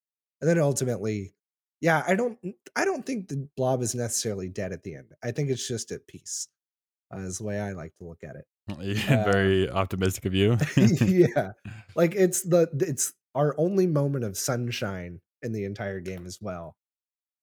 [0.41, 1.33] And then ultimately
[1.79, 2.39] yeah i don't
[2.75, 5.13] i don't think the blob is necessarily dead at the end.
[5.23, 6.47] I think it's just at peace
[7.13, 8.45] uh, is the way i like to look at it
[8.81, 10.57] Yeah, uh, very optimistic of you.
[11.01, 11.51] yeah.
[11.95, 16.75] Like it's the it's our only moment of sunshine in the entire game as well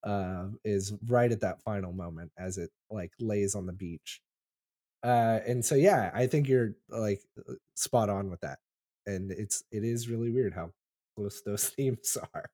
[0.05, 4.21] uh, is right at that final moment as it like lays on the beach.
[5.03, 8.59] Uh and so yeah i think you're like uh, spot on with that.
[9.07, 10.71] And it's it is really weird how
[11.17, 12.47] close those themes are.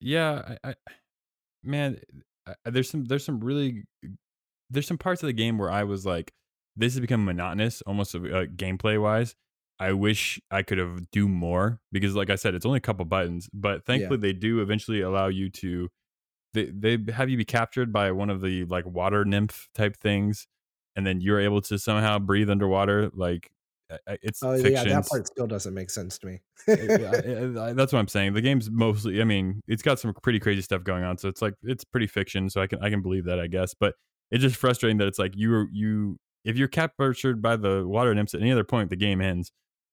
[0.00, 0.74] Yeah, I, I
[1.62, 2.00] man,
[2.46, 3.84] I, I- there's some there's some really
[4.70, 6.32] there's some parts of the game where I was like,
[6.76, 9.34] this has become monotonous, almost uh, gameplay wise.
[9.78, 13.04] I wish I could have do more because, like I said, it's only a couple
[13.06, 15.88] buttons, but thankfully they do eventually allow you to.
[16.52, 20.46] They they have you be captured by one of the like water nymph type things,
[20.96, 23.10] and then you're able to somehow breathe underwater.
[23.14, 23.50] Like
[24.22, 28.34] it's oh yeah that part still doesn't make sense to me that's what I'm saying.
[28.34, 31.40] The game's mostly, I mean, it's got some pretty crazy stuff going on, so it's
[31.40, 32.50] like it's pretty fiction.
[32.50, 33.74] So I can I can believe that, I guess.
[33.74, 33.94] But
[34.30, 38.34] it's just frustrating that it's like you you if you're captured by the water nymphs
[38.34, 39.52] at any other point, the game ends.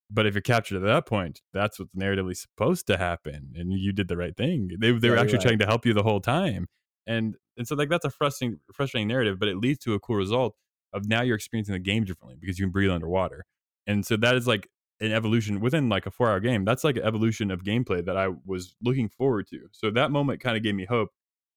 [0.10, 3.92] But if you're captured at that point, that's what's narratively supposed to happen, and you
[3.92, 4.70] did the right thing.
[4.80, 5.48] They they were actually right.
[5.48, 6.68] trying to help you the whole time,
[7.06, 10.16] and and so like that's a frustrating frustrating narrative, but it leads to a cool
[10.16, 10.56] result
[10.94, 13.44] of now you're experiencing the game differently because you can breathe underwater,
[13.86, 14.70] and so that is like
[15.02, 16.64] an evolution within like a four hour game.
[16.64, 19.68] That's like an evolution of gameplay that I was looking forward to.
[19.72, 21.10] So that moment kind of gave me hope,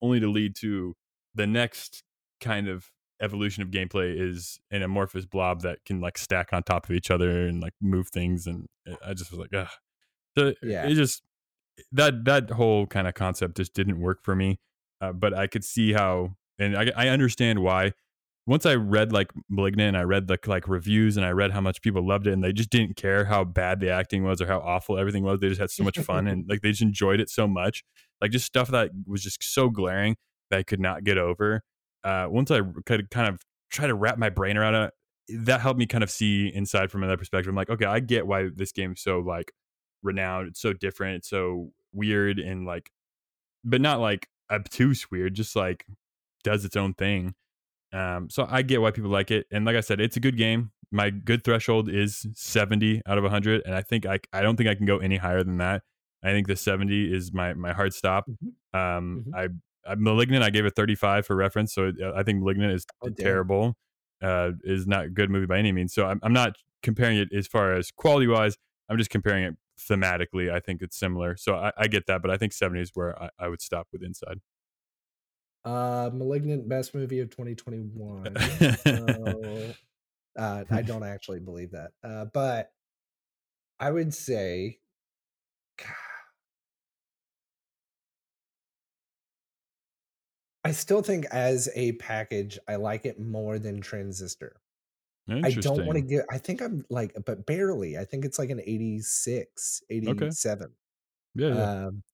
[0.02, 0.96] only to lead to
[1.34, 2.02] the next
[2.40, 2.90] kind of
[3.20, 7.10] evolution of gameplay is an amorphous blob that can like stack on top of each
[7.10, 8.46] other and like move things.
[8.46, 8.66] And
[9.04, 9.70] I just was like, ah,
[10.36, 10.86] so Yeah.
[10.86, 11.22] it just
[11.92, 14.58] that that whole kind of concept just didn't work for me.
[15.00, 17.92] Uh, but I could see how, and I, I understand why.
[18.46, 21.60] Once I read like *Malignant*, and I read the like reviews, and I read how
[21.60, 24.46] much people loved it, and they just didn't care how bad the acting was or
[24.46, 25.40] how awful everything was.
[25.40, 27.84] They just had so much fun, and like they just enjoyed it so much.
[28.20, 30.16] Like just stuff that was just so glaring
[30.50, 31.62] that I could not get over.
[32.04, 33.40] Uh, once I could kind of
[33.70, 34.94] try to wrap my brain around it,
[35.44, 37.48] that helped me kind of see inside from another perspective.
[37.50, 39.52] I'm like, okay, I get why this game's so like
[40.02, 40.48] renowned.
[40.48, 41.16] It's so different.
[41.18, 42.90] It's so weird and like,
[43.64, 45.34] but not like obtuse weird.
[45.34, 45.86] Just like
[46.42, 47.34] does its own thing.
[47.92, 49.46] Um, so I get why people like it.
[49.50, 50.70] And like I said, it's a good game.
[50.92, 54.68] My good threshold is 70 out of 100, and I think I I don't think
[54.68, 55.82] I can go any higher than that.
[56.22, 58.26] I think the 70 is my my hard stop.
[58.28, 58.98] Mhm.
[58.98, 59.34] Um, Mhm.
[59.36, 59.48] I, I
[59.96, 63.76] Malignant, I gave it 35 for reference, so uh, I think Malignant is Oh, terrible.
[64.22, 65.94] Uh, is not a good movie by any means.
[65.94, 68.56] So I'm I'm not comparing it as far as quality wise.
[68.88, 70.52] I'm just comparing it thematically.
[70.52, 71.36] I think it's similar.
[71.36, 73.88] So I, I get that, but I think 70 is where I, I would stop
[73.92, 74.40] with Inside.
[75.64, 78.34] uh malignant best movie of 2021
[78.78, 79.74] so
[80.38, 82.72] uh i don't actually believe that uh but
[83.78, 84.78] i would say
[90.64, 94.60] I still think as a package, I like it more than Transistor.
[95.42, 97.98] I don't want to get I think I'm like but barely.
[97.98, 100.32] I think it's like an 86, Okay.
[100.32, 100.76] 87.
[101.34, 101.66] Yeah, yeah.
[101.66, 102.04] Um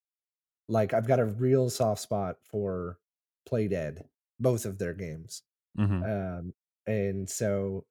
[0.68, 3.00] like I've got a real soft spot for
[3.48, 4.08] Playdead,
[4.40, 5.44] both of their games.
[5.76, 6.54] hmm Um
[6.86, 7.86] and so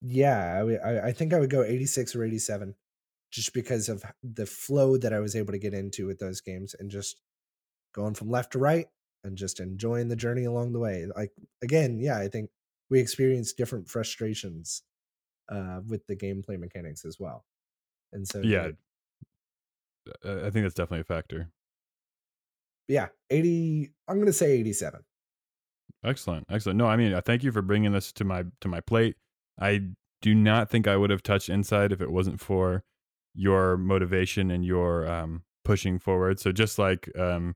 [0.00, 2.74] yeah, I, I I think I would go 86 or 87
[3.30, 6.74] just because of the flow that I was able to get into with those games
[6.78, 7.20] and just
[7.94, 8.88] going from left to right
[9.24, 11.06] and just enjoying the journey along the way.
[11.16, 11.32] Like
[11.62, 12.50] again, yeah, I think
[12.90, 14.82] we experienced different frustrations
[15.50, 17.44] uh with the gameplay mechanics as well.
[18.12, 18.72] And so Yeah,
[20.24, 21.50] I think that's definitely a factor.
[22.88, 25.00] yeah, 80 I'm going to say 87.
[26.04, 26.76] Excellent, excellent.
[26.78, 29.16] No, I mean, uh, thank you for bringing this to my to my plate.
[29.58, 29.80] I
[30.20, 32.84] do not think I would have touched Inside if it wasn't for
[33.34, 36.38] your motivation and your um pushing forward.
[36.40, 37.54] So just like um,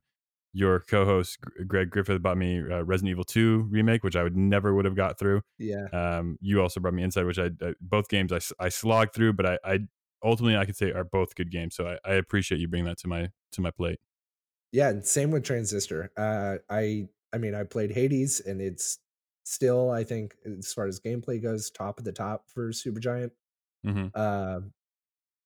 [0.53, 4.75] your co-host Greg Griffith bought me uh, Resident Evil 2 remake, which I would never
[4.75, 5.43] would have got through.
[5.59, 5.87] Yeah.
[5.93, 9.35] Um, you also brought me Inside, which I uh, both games I, I slogged through,
[9.35, 9.79] but I, I
[10.25, 11.77] ultimately I could say are both good games.
[11.77, 14.01] So I, I appreciate you bringing that to my to my plate.
[14.73, 16.11] Yeah, and same with Transistor.
[16.17, 18.99] Uh, I I mean I played Hades, and it's
[19.45, 23.31] still I think as far as gameplay goes, top of the top for Supergiant.
[23.87, 24.09] Mm-hmm.
[24.15, 24.61] Uh,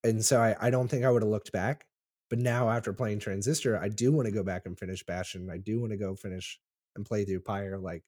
[0.04, 1.86] and so I, I don't think I would have looked back.
[2.32, 5.50] But now after playing Transistor, I do want to go back and finish Bastion.
[5.52, 6.58] I do want to go finish
[6.96, 7.76] and play through Pyre.
[7.76, 8.04] Like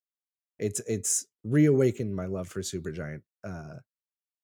[0.58, 3.74] it's it's reawakened my love for Supergiant uh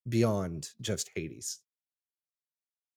[0.06, 1.60] beyond just Hades.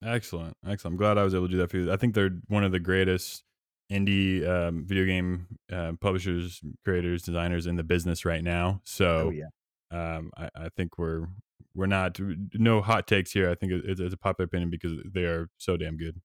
[0.04, 0.58] Excellent.
[0.68, 0.96] Excellent.
[0.96, 1.90] I'm glad I was able to do that for you.
[1.90, 3.46] I think they're one of the greatest
[3.90, 8.82] indie um, video game uh, publishers, creators, designers in the business right now.
[8.84, 10.18] So Oh yeah.
[10.18, 11.28] um, I, I think we're
[11.74, 12.20] we're not
[12.56, 13.50] no hot takes here.
[13.50, 16.20] I think it's, it's a popular opinion because they are so damn good.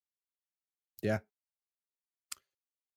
[1.03, 1.19] Yeah.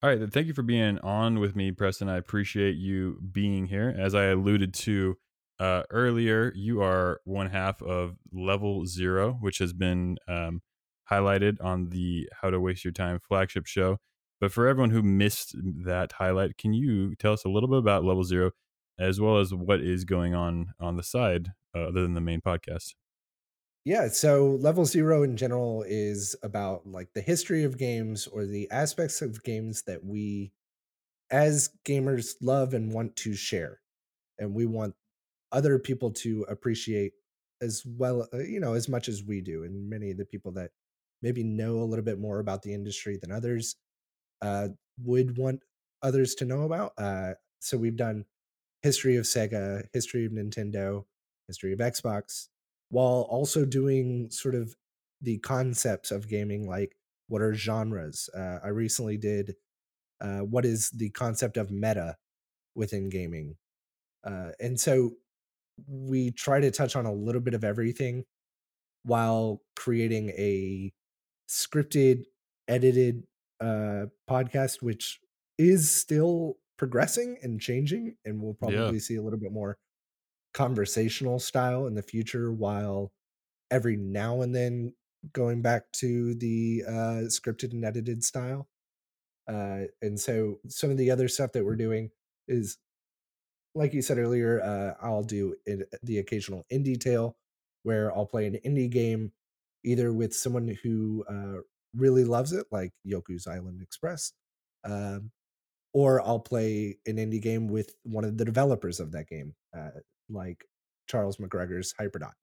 [0.03, 0.19] All right.
[0.19, 2.09] Then thank you for being on with me, Preston.
[2.09, 3.95] I appreciate you being here.
[3.95, 5.17] As I alluded to
[5.59, 10.61] uh, earlier, you are one half of Level Zero, which has been um,
[11.09, 13.99] highlighted on the How to Waste Your Time flagship show.
[14.39, 18.03] But for everyone who missed that highlight, can you tell us a little bit about
[18.03, 18.51] Level Zero,
[18.97, 22.41] as well as what is going on on the side uh, other than the main
[22.41, 22.95] podcast?
[23.83, 28.69] Yeah, so level zero in general is about like the history of games or the
[28.69, 30.51] aspects of games that we
[31.31, 33.81] as gamers love and want to share.
[34.39, 34.95] And we want
[35.51, 37.13] other people to appreciate
[37.61, 39.63] as well, uh, you know, as much as we do.
[39.63, 40.71] And many of the people that
[41.21, 43.75] maybe know a little bit more about the industry than others
[44.41, 44.69] uh,
[45.03, 45.61] would want
[46.03, 46.93] others to know about.
[46.97, 48.25] Uh, so we've done
[48.83, 51.05] history of Sega, history of Nintendo,
[51.47, 52.49] history of Xbox,
[52.91, 54.77] while also doing sort of
[55.21, 56.97] the concepts of gaming, like
[57.29, 58.29] what are genres.
[58.35, 59.55] Uh, I recently did
[60.21, 62.17] uh, what is the concept of meta
[62.75, 63.57] within gaming,
[64.23, 65.17] uh, and so
[65.87, 68.25] we try to touch on a little bit of everything
[69.03, 70.93] while creating a
[71.49, 72.25] scripted,
[72.67, 73.27] edited
[73.61, 75.19] uh, podcast, which
[75.57, 78.99] is still progressing and changing, and we'll probably Yeah.
[78.99, 79.77] see a little bit more
[80.53, 83.11] conversational style in the future while
[83.71, 84.95] every now and then
[85.33, 88.69] going back to the uh scripted and edited style?
[89.47, 92.11] Uh and so some of the other stuff that we're doing
[92.47, 92.77] is
[93.75, 95.55] like you said earlier uh i'll do
[96.03, 97.37] the occasional indie tale
[97.83, 99.31] where i'll play an indie game
[99.83, 101.61] either with someone who uh
[101.95, 104.33] really loves it like yoku's island express
[104.83, 105.31] um
[105.93, 109.89] or I'll play an indie game with one of the developers of that game, uh,
[110.31, 110.65] like
[111.07, 112.33] Charles McGregor's Hyperdot.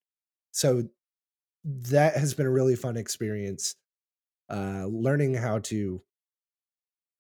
[0.53, 0.85] So
[1.65, 3.75] that has been a really fun experience,
[4.51, 6.03] uh, learning how to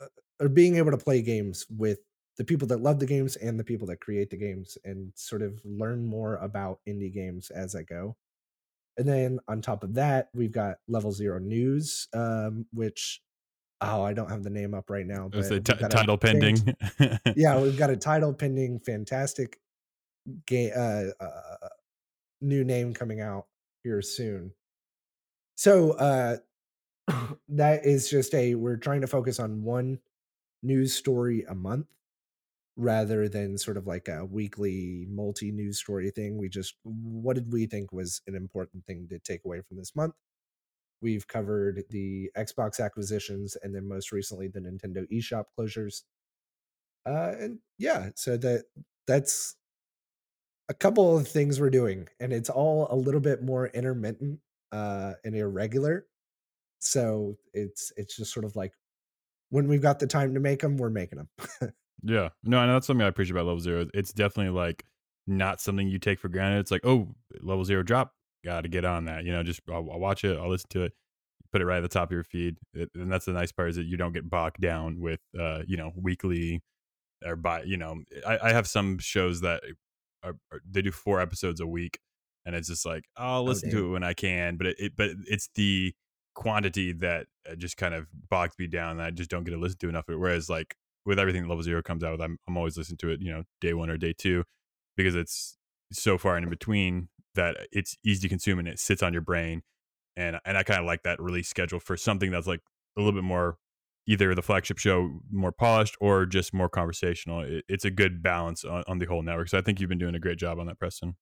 [0.01, 0.07] uh,
[0.41, 1.99] or being able to play games with
[2.37, 5.43] the people that love the games and the people that create the games, and sort
[5.43, 8.17] of learn more about indie games as I go.
[8.97, 13.21] And then on top of that, we've got Level Zero News, um, which
[13.81, 15.85] oh, I don't have the name up right now, I but was say we've t-
[15.85, 16.77] a title pending.
[17.37, 19.59] yeah, we've got a title pending, fantastic
[20.47, 21.69] game, uh, uh,
[22.41, 23.47] new name coming out
[23.85, 24.53] here soon.
[25.57, 26.39] So uh,
[27.49, 30.01] that is just a we're trying to focus on one
[30.63, 31.87] news story a month
[32.77, 36.39] rather than sort of like a weekly multi news story thing.
[36.39, 39.97] We just what did we think was an important thing to take away from this
[39.97, 40.15] month?
[41.03, 46.03] We've covered the Xbox acquisitions and then most recently the Nintendo eShop closures.
[47.07, 48.65] Uh and yeah, so that
[49.07, 49.57] that's
[50.69, 54.41] a couple of things we're doing and it's all a little bit more intermittent
[54.73, 56.07] uh and irregular.
[56.79, 58.73] So it's it's just sort of like
[59.51, 61.73] when we've got the time to make them, we're making them.
[62.03, 62.29] Yeah.
[62.45, 63.87] No, and that's something I appreciate about level zero.
[63.95, 64.85] It's definitely like
[65.27, 66.61] not something you take for granted.
[66.61, 68.13] It's like, oh, level zero drop.
[68.45, 69.25] Got to get on that.
[69.25, 70.39] You know, just I'll, I'll watch it.
[70.39, 70.93] I'll listen to it.
[71.51, 72.57] Put it right at the top of your feed.
[72.75, 75.63] It, and that's the nice part is that you don't get bogged down with, uh,
[75.67, 76.63] you know, weekly
[77.25, 79.63] or by, you know, I, I have some shows that
[80.23, 81.99] are, are, they do four episodes a week,
[82.45, 84.57] and it's just like I'll listen to it when I can.
[84.57, 85.95] But it, it but it's the
[86.35, 88.99] quantity that uh, just kind of bogs me down.
[88.99, 90.19] That I just don't get to listen to enough of it.
[90.19, 93.21] Whereas like with everything level zero comes out with, I'm I'm always listening to it,
[93.21, 94.45] you know, day one or day two,
[94.97, 95.57] because it's
[95.93, 99.63] so far in between that it's easy to consume and it sits on your brain.
[100.17, 102.61] And and I kind of like that release schedule for something that's like
[102.97, 103.57] a little bit more
[104.09, 107.43] either the flagship show more polished or just more conversational.
[107.43, 109.49] It, it's a good balance on, on the whole network.
[109.51, 111.15] So I think you've been doing a great job on that, Preston.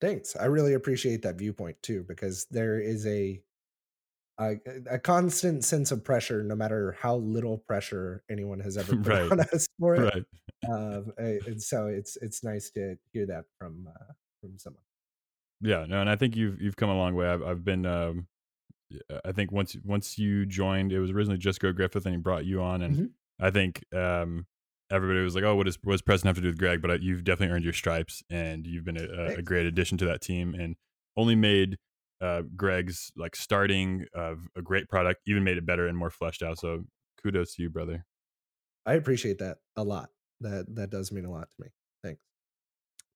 [0.00, 0.36] Thanks.
[0.36, 3.42] I really appreciate that viewpoint too, because there is a
[4.40, 4.56] a,
[4.90, 9.30] a constant sense of pressure, no matter how little pressure anyone has ever put Right.
[9.32, 10.14] on us for it.
[10.14, 10.24] Right.
[10.68, 14.82] Um, uh, and so it's it's nice to hear that from uh, from someone.
[15.60, 17.26] Yeah, no, and I think you've you've come a long way.
[17.28, 18.26] I've I've been um
[19.24, 22.44] I think once once you joined, it was originally just Greg Griffith, and he brought
[22.44, 23.10] you on, and Mhm.
[23.40, 24.46] I think um
[24.90, 26.90] everybody was like, "Oh, what does what does Preston have to do with Greg?" But
[26.90, 30.20] uh, you've definitely earned your stripes, and you've been a, a, great addition to that
[30.20, 30.76] team, and
[31.16, 31.78] only made
[32.20, 36.42] uh Greg's like starting of a great product, even made it better and more fleshed
[36.42, 36.58] out.
[36.58, 36.84] So
[37.22, 38.04] kudos to you, brother.
[38.86, 40.10] I appreciate that a lot.
[40.40, 41.68] That that does mean a lot to me.
[42.02, 42.22] Thanks.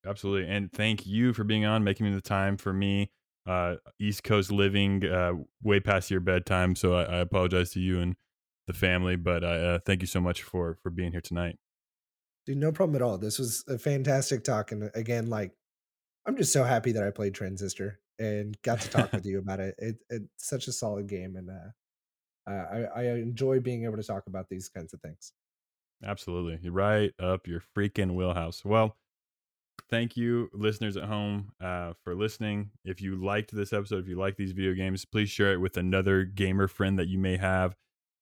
[0.06, 0.48] Absolutely.
[0.48, 3.10] And thank you for being on, making the time for me.
[3.48, 5.32] Uh, East Coast living uh,
[5.62, 6.76] way past your bedtime.
[6.76, 8.14] So I, I apologize to you and
[8.66, 11.58] the family, but I uh, thank you so much for for being here tonight.
[12.46, 13.18] Dude, no problem at all.
[13.18, 14.72] This was a fantastic talk.
[14.72, 15.52] And again, like,
[16.26, 19.60] I'm just so happy that I played Transistor and got to talk with you about
[19.60, 19.74] it.
[19.78, 21.36] it it's such a solid game.
[21.36, 25.32] And uh, I, I enjoy being able to talk about these kinds of things.
[26.04, 26.58] Absolutely.
[26.62, 28.64] You're right up your freaking wheelhouse.
[28.64, 28.96] Well,
[29.90, 32.70] thank you, listeners at home, uh, for listening.
[32.84, 35.76] If you liked this episode, if you like these video games, please share it with
[35.76, 37.74] another gamer friend that you may have.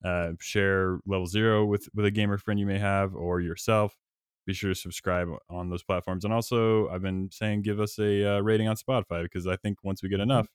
[0.05, 3.97] Uh, share level zero with with a gamer friend you may have or yourself.
[4.47, 6.25] Be sure to subscribe on those platforms.
[6.25, 9.79] And also, I've been saying give us a uh, rating on Spotify because I think
[9.83, 10.47] once we get enough,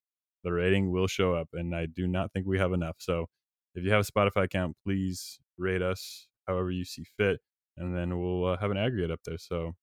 [0.44, 1.50] the rating will show up.
[1.54, 2.96] And I do not think we have enough.
[3.00, 3.26] So
[3.76, 7.40] if you have a Spotify account, please rate us however you see fit.
[7.78, 9.38] And then we'll uh, have an aggregate up there.
[9.38, 9.74] So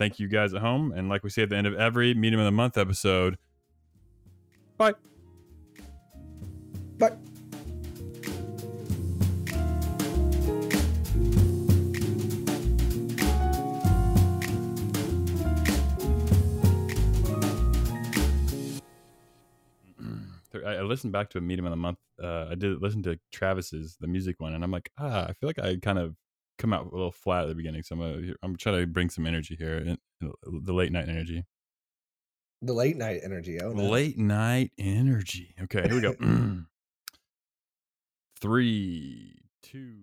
[0.00, 0.92] thank you guys at home.
[0.96, 3.36] And like we say at the end of every Medium of the Month episode,
[4.78, 4.94] bye.
[20.66, 21.98] I I listened back to a Medium of the Month.
[22.20, 25.46] Uh, I did listen to Travis's, the music one, and I'm like, ah, I feel
[25.46, 26.16] like I kind of
[26.60, 27.82] come out a little flat at the beginning.
[27.82, 31.44] So I'm, gonna, I'm trying to bring some energy here, and the late night energy.
[32.62, 33.60] the late night energy.
[33.60, 33.84] Oh, no.
[33.88, 35.54] Late night energy.
[35.62, 36.14] Okay, here we go.
[38.40, 39.96] Three, two,